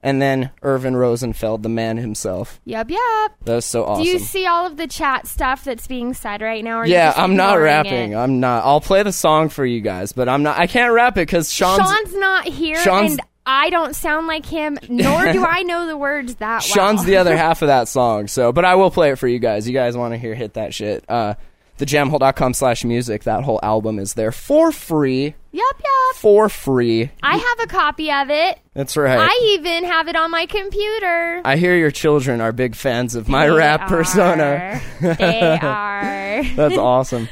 [0.00, 2.60] And then Irvin Rosenfeld, the man himself.
[2.64, 3.32] Yep, yep.
[3.44, 4.04] That was so awesome.
[4.04, 6.82] Do you see all of the chat stuff that's being said right now?
[6.84, 8.12] Yeah, I'm not rapping.
[8.12, 8.16] it?
[8.16, 8.64] I'm not.
[8.64, 10.56] I'll play the song for you guys, but I'm not.
[10.56, 14.46] I can't rap it because Sean's Sean's not here, Sean's- and I don't sound like
[14.46, 16.60] him, nor do I know the words that well.
[16.60, 18.28] Sean's the other half of that song.
[18.28, 19.66] So, but I will play it for you guys.
[19.66, 21.04] You guys want to hear hit that shit?
[21.08, 21.34] Uh,
[21.78, 23.24] thejamhole.com slash music.
[23.24, 25.34] That whole album is there for free.
[25.52, 26.16] Yep, yep.
[26.16, 27.10] For free.
[27.22, 28.58] I have a copy of it.
[28.74, 29.18] That's right.
[29.18, 31.40] I even have it on my computer.
[31.44, 33.88] I hear your children are big fans of my They rap are.
[33.88, 34.80] persona.
[35.00, 36.44] They are.
[36.54, 37.28] That's awesome.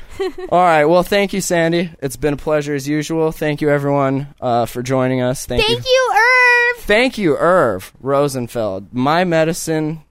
[0.49, 0.86] All right.
[0.86, 1.90] Well, thank you, Sandy.
[2.01, 3.32] It's been a pleasure as usual.
[3.32, 5.44] Thank you, everyone, uh, for joining us.
[5.47, 6.82] Thank, Thank you, Irv.
[6.82, 8.92] Thank you, Irv Rosenfeld.
[8.94, 10.03] My Medicine,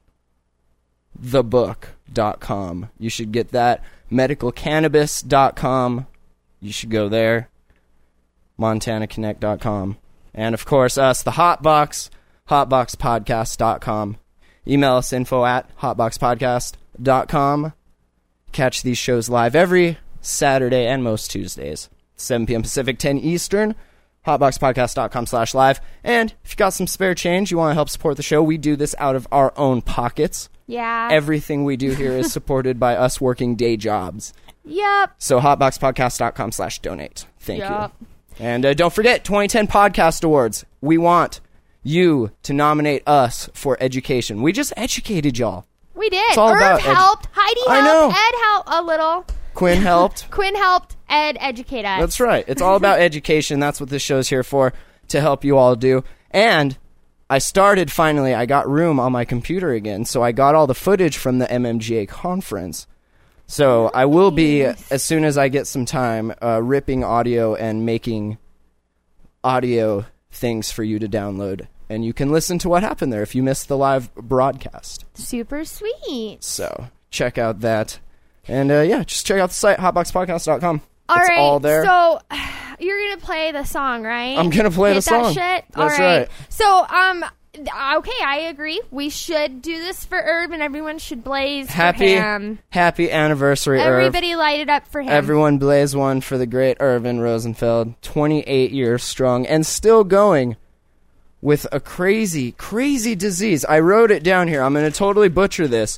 [1.17, 1.89] the book.
[2.13, 2.89] medicalcannabis.com.
[2.99, 3.83] You should get that.
[4.11, 6.07] Medicalcannabis.com.
[6.61, 7.49] You should go there.
[8.59, 9.97] MontanaConnect.com.
[10.33, 12.09] And of course, us, the Hotbox,
[12.49, 14.17] hotboxpodcast.com.
[14.67, 17.73] Email us info at hotboxpodcast.com.
[18.51, 22.61] Catch these shows live every Saturday and most Tuesdays, 7 p.m.
[22.63, 23.75] Pacific, 10 Eastern.
[24.25, 25.79] Hotboxpodcast.com slash live.
[26.03, 28.57] And if you got some spare change, you want to help support the show, we
[28.57, 30.49] do this out of our own pockets.
[30.67, 31.09] Yeah.
[31.11, 34.33] Everything we do here is supported by us working day jobs.
[34.63, 35.11] yep.
[35.19, 37.25] So hotboxpodcast.com slash donate.
[37.39, 37.93] Thank Yup.
[37.99, 38.07] you.
[38.39, 40.65] And uh, don't forget, 2010 Podcast Awards.
[40.81, 41.39] We want
[41.83, 44.41] you to nominate us for education.
[44.41, 45.65] We just educated y'all.
[45.93, 46.23] We did.
[46.29, 47.27] It's all Irv about edu- helped.
[47.31, 48.09] Heidi I know.
[48.09, 49.25] Ed helped a little.
[49.53, 50.27] Quinn helped.
[50.31, 50.97] Quinn helped.
[51.07, 51.99] Ed educate us.
[52.01, 52.43] That's right.
[52.47, 53.59] It's all about education.
[53.61, 54.73] That's what this show's here for,
[55.09, 56.03] to help you all do.
[56.31, 56.77] And
[57.29, 60.75] I started finally, I got room on my computer again, so I got all the
[60.75, 62.85] footage from the MMGA conference.
[63.47, 67.85] So I will be, as soon as I get some time, uh, ripping audio and
[67.85, 68.37] making
[69.43, 71.67] audio things for you to download.
[71.89, 75.05] And you can listen to what happened there if you missed the live broadcast.
[75.13, 76.37] Super sweet.
[76.43, 77.99] So check out that.
[78.47, 80.81] And uh, yeah, just check out the site, hotboxpodcast.com.
[81.07, 81.39] All it's right.
[81.39, 81.83] all there.
[81.85, 82.19] So
[82.79, 84.37] you're gonna play the song, right?
[84.37, 85.33] I'm gonna play Hit the song.
[85.35, 85.65] That shit.
[85.77, 86.17] All That's right.
[86.19, 86.29] right.
[86.49, 87.25] So um.
[87.57, 88.81] Okay, I agree.
[88.91, 92.59] We should do this for Herb, and everyone should blaze happy for him.
[92.69, 93.87] happy anniversary Irv.
[94.03, 95.07] Everybody light it up for him.
[95.07, 100.57] everyone blaze one for the great irvin rosenfeld 28 years strong and still going
[101.41, 105.65] with a crazy crazy disease i wrote it down here i'm going to totally butcher
[105.65, 105.97] this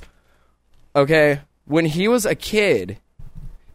[0.96, 3.00] okay when he was a kid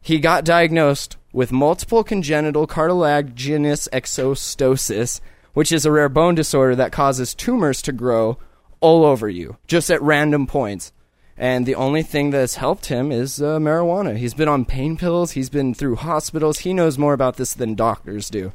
[0.00, 5.20] he got diagnosed with multiple congenital cartilaginous exostosis
[5.54, 8.38] which is a rare bone disorder that causes tumors to grow
[8.80, 10.92] all over you just at random points
[11.36, 14.16] and the only thing that's helped him is uh, marijuana.
[14.16, 15.32] He's been on pain pills.
[15.32, 16.60] He's been through hospitals.
[16.60, 18.52] He knows more about this than doctors do.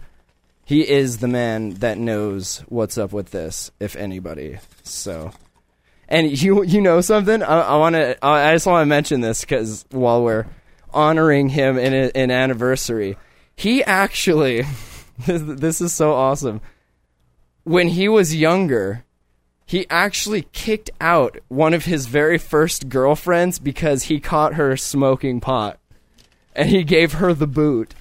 [0.64, 4.60] He is the man that knows what's up with this, if anybody.
[4.84, 5.32] So,
[6.08, 7.42] and you you know something?
[7.42, 8.24] I, I want to.
[8.24, 10.46] I I just want to mention this because while we're
[10.94, 13.18] honoring him in a, an anniversary,
[13.56, 14.64] he actually
[15.26, 16.62] this, this is so awesome.
[17.64, 19.04] When he was younger,
[19.66, 25.42] he actually kicked out one of his very first girlfriends because he caught her smoking
[25.42, 25.80] pot.
[26.56, 27.94] And he gave her the boot.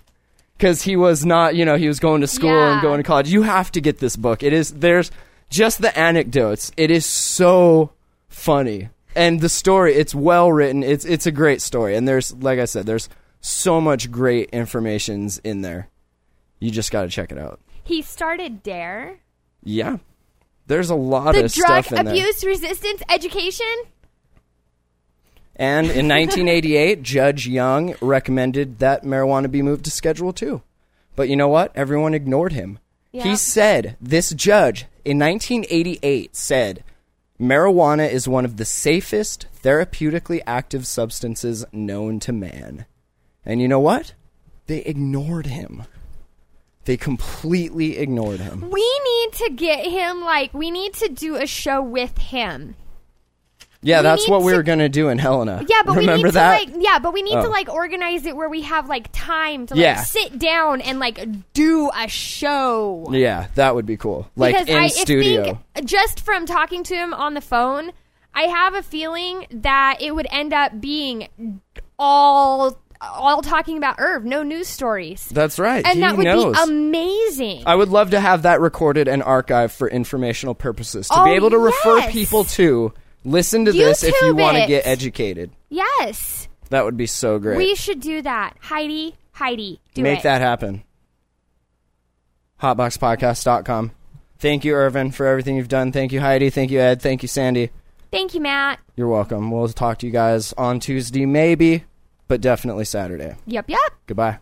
[0.57, 3.31] Because he was not you know he was going to school and going to college.
[3.31, 4.43] You have to get this book.
[4.43, 5.11] It is there's
[5.51, 6.73] just the anecdotes.
[6.79, 7.93] It is so
[8.29, 12.59] funny and the story it's well written it's it's a great story and there's like
[12.59, 13.09] i said there's
[13.41, 15.89] so much great informations in there
[16.61, 19.19] you just got to check it out he started Dare,
[19.63, 19.97] yeah
[20.67, 23.67] there's a lot the of drug stuff in there abuse resistance education.
[25.55, 30.61] And in 1988, Judge Young recommended that marijuana be moved to Schedule 2.
[31.15, 31.73] But you know what?
[31.75, 32.79] Everyone ignored him.
[33.13, 33.23] Yeah.
[33.23, 36.85] He said, this judge in 1988 said,
[37.41, 42.87] marijuana is one of the safest therapeutically active substances known to man.
[43.45, 44.15] And you know what?
[44.67, 45.85] They ignored him.
[46.85, 48.71] They completely ignored him.
[48.71, 52.77] We need to get him like we need to do a show with him.
[53.87, 55.65] Yeah, We that's what we to- were going to do in Helena.
[55.69, 56.59] Yeah, but Remember we need that?
[56.67, 57.51] to like yeah, but we need to Oh.
[57.51, 60.03] like organize it where we have like time to like Yeah.
[60.03, 63.07] sit down and like do a show.
[63.11, 64.29] Yeah, that would be cool.
[64.37, 65.59] Like because in I studio.
[65.75, 67.93] think just from talking to him on the phone,
[68.35, 71.61] I have a feeling that it would end up being
[71.99, 75.29] all all talking about Irv, no news stories.
[75.31, 75.85] That's right.
[75.87, 76.57] and he that would knows.
[76.57, 77.63] be amazing.
[77.67, 81.33] I would love to have that recorded and archived for informational purposes to Oh, be
[81.33, 82.93] able to refer people to
[83.27, 84.69] listen to this if you want to it.
[84.69, 85.51] get educated.
[85.69, 86.49] yes.
[86.71, 87.59] That would be so great.
[87.59, 88.57] We should do that.
[88.61, 90.23] Heidi, Heidi, do Make it.
[90.25, 90.83] that happen.
[92.61, 93.93] Hotboxpodcast.com.
[94.39, 95.93] Thank you, Irvin, for everything you've done.
[95.93, 96.51] Thank you, Heidi.
[96.51, 97.01] Thank you, Ed.
[97.01, 97.71] Thank you, Sandy.
[98.11, 98.81] Thank you, Matt.
[98.97, 99.51] You're welcome.
[99.51, 101.85] We'll talk to you guys on Tuesday, maybe,
[102.29, 103.37] but definitely Saturday.
[103.47, 103.93] Yep, yep.
[104.07, 104.39] Goodbye.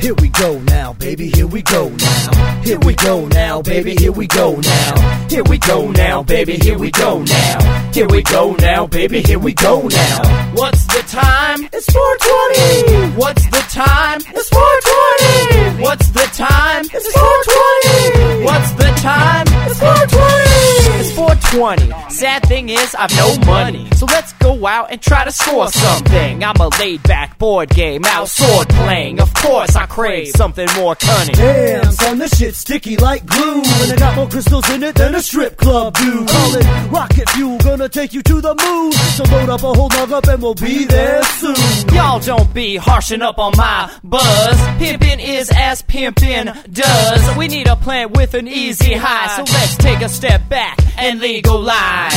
[0.00, 2.60] Here we go now, baby, here we go now.
[2.62, 5.26] Here we go now, baby, here we go now.
[5.28, 7.90] Here we go now, baby, here we go now.
[7.92, 10.52] Here we go now, baby, here we go now.
[10.54, 11.68] What's the time?
[11.72, 13.18] It's 420.
[13.18, 14.20] What's the time?
[14.34, 15.82] It's 420.
[15.82, 16.84] What's the time?
[16.92, 18.44] It's 420.
[18.44, 19.46] What's the time?
[19.66, 21.00] It's 420.
[21.00, 22.07] It's 420.
[22.18, 23.88] Sad thing is, I've no money.
[23.94, 26.42] So let's go out and try to score something.
[26.42, 29.20] I'm a laid back board game, out sword playing.
[29.20, 31.36] Of course, I crave something more cunning.
[31.36, 33.62] Damn, son, this shit's sticky like glue.
[33.62, 36.26] And it got more crystals in it than a strip club do.
[36.26, 38.90] Call it rocket fuel, gonna take you to the moon.
[39.14, 41.54] So load up a whole mug up and we'll be there soon.
[41.94, 44.56] Y'all don't be harshing up on my buzz.
[44.80, 47.36] Pimpin' is as pimpin' does.
[47.36, 51.20] We need a plan with an easy high, so let's take a step back and
[51.20, 52.07] legalize.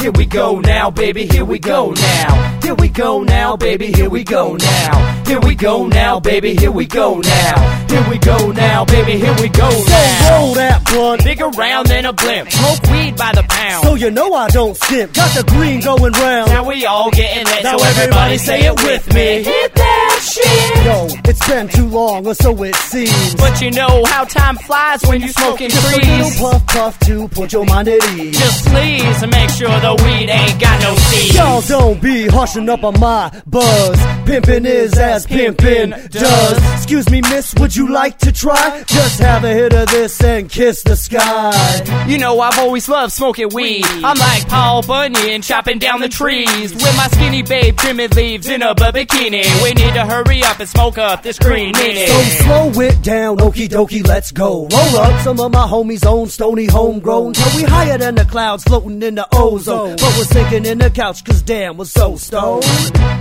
[0.00, 2.60] Here we go now, baby, here we go now.
[2.62, 5.24] Here we go now, baby, here we go now.
[5.26, 7.86] Here we go now, baby, here we go now.
[7.88, 10.28] Here we go now, baby, here we go now.
[10.28, 11.24] So roll that blunt.
[11.24, 12.50] Big around than a blimp.
[12.50, 13.84] Smoke weed by the pound.
[13.84, 15.12] So you know I don't skip.
[15.12, 16.50] Got the green going round.
[16.50, 19.42] now we all getting lit, Now so everybody say it with me.
[19.42, 19.99] Hit that
[20.30, 20.84] shit!
[20.84, 23.34] Yo, it's been too long, or so it seems.
[23.34, 27.28] But you know how time flies when you're smoking Just a little puff puff to
[27.28, 28.38] put your mind at ease.
[28.38, 31.36] Just please make sure the weed ain't got no seeds.
[31.36, 33.98] Y'all don't be hushing up on my buzz.
[34.26, 36.74] Pimpin' is as pimpin' does.
[36.76, 38.82] Excuse me, miss, would you like to try?
[38.86, 42.06] Just have a hit of this and kiss the sky.
[42.06, 43.84] You know I've always loved smoking weed.
[43.84, 48.62] I'm like Paul Bunyan chopping down the trees with my skinny babe trimming leaves in
[48.62, 49.62] a bikini.
[49.62, 52.06] We need to hurry up and smoke up this green mini.
[52.06, 54.68] So slow it down, okie dokie, let's go.
[54.68, 57.32] Roll up some of my homies' own stony homegrown.
[57.32, 59.96] Till we higher than the clouds floating in the ozone.
[59.96, 62.64] But we're sinking in the couch, cause damn, we're so stoned.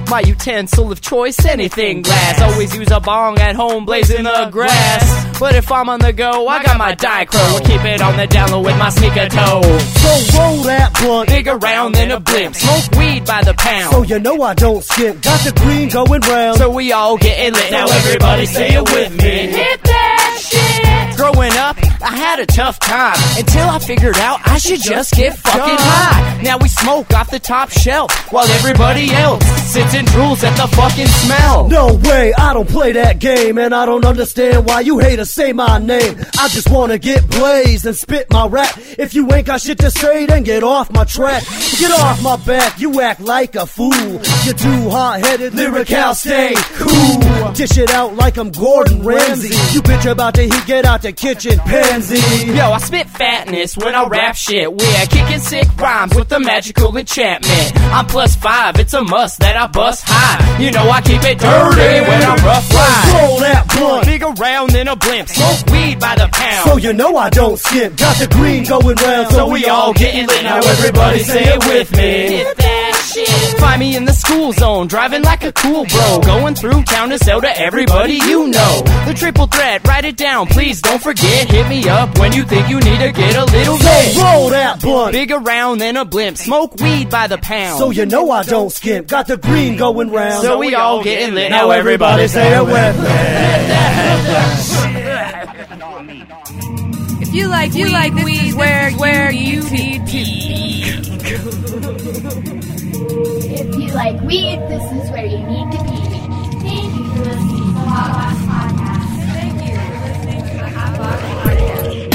[0.09, 2.41] My utensil of choice, anything glass.
[2.41, 5.39] Always use a bong at home, blazing the grass.
[5.39, 7.39] But if I'm on the go, I got my dichro.
[7.51, 9.61] We'll keep it on the down low with my sneaker toe.
[9.61, 11.29] So roll that blunt.
[11.29, 12.55] Big around than a blimp.
[12.55, 13.93] Smoke weed by the pound.
[13.93, 15.21] So you know I don't skip.
[15.21, 16.57] Got the green going round.
[16.57, 17.71] So we all getting lit.
[17.71, 19.53] Now everybody say it with me.
[19.53, 19.88] Shit.
[21.19, 25.37] Growing up, I had a tough time until I figured out I should just get
[25.37, 26.41] fucking high.
[26.43, 30.73] Now we smoke off the top shelf while everybody else sits and drools at the
[30.77, 31.67] fucking smell.
[31.67, 35.51] No way, I don't play that game, and I don't understand why you haters say
[35.51, 36.15] my name.
[36.39, 38.73] I just wanna get blazed and spit my rap.
[38.97, 41.43] If you ain't got shit to say, then get off my track.
[41.79, 44.21] Get off my back, you act like a fool.
[44.45, 47.51] You're too hot headed, lyrical, stay cool.
[47.51, 49.49] Dish it out like I'm Gordon Ramsay.
[49.73, 52.51] You bitch about to heat, get out the kitchen, pansy.
[52.51, 54.71] Yo, I spit fatness when I rap shit.
[54.71, 57.73] We're kicking sick rhymes with the magical enchantment.
[57.93, 60.59] I'm plus five, it's a must that I bust high.
[60.59, 63.21] You know I keep it dirty when I'm rough ride.
[63.21, 64.05] Roll that blunt.
[64.05, 66.69] Big around in a blimp, smoke weed by the pound.
[66.69, 67.95] So you know I don't skip.
[67.97, 70.57] Got the green going round, So we all getting lit now.
[70.57, 72.37] Everybody say it with me.
[72.37, 73.59] Hit that shit.
[73.59, 77.17] Find me in the school zone, driving like a cool bro, going through town to
[77.19, 78.81] sell to everybody you know.
[79.05, 81.49] The triple threat, write it down, please don't forget.
[81.49, 84.13] Hit me up when you think you need to get a little lit.
[84.13, 85.13] So roll that blunt.
[85.13, 87.79] Big around than a blimp, smoke weed by the pound.
[87.79, 90.43] So you know I don't skimp, Got the green going round.
[90.43, 91.49] So we all getting lit.
[91.49, 92.99] Now everybody say it with
[96.07, 96.25] me.
[97.21, 102.59] If you like you weed, like this weed, is where where you need to be.
[103.01, 105.99] If you like weed, this is where you need to be.
[106.59, 109.07] Thank you for listening to the Hot Box Podcast.
[109.31, 112.09] Thank you for listening to the Hot Box Podcast.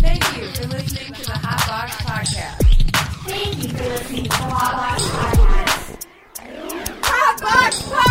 [0.00, 2.58] Thank you for listening to the Hot Box Podcast.
[3.28, 6.06] Thank you for listening to the Hot Box Podcast.
[7.02, 8.09] Hot Box Podcast.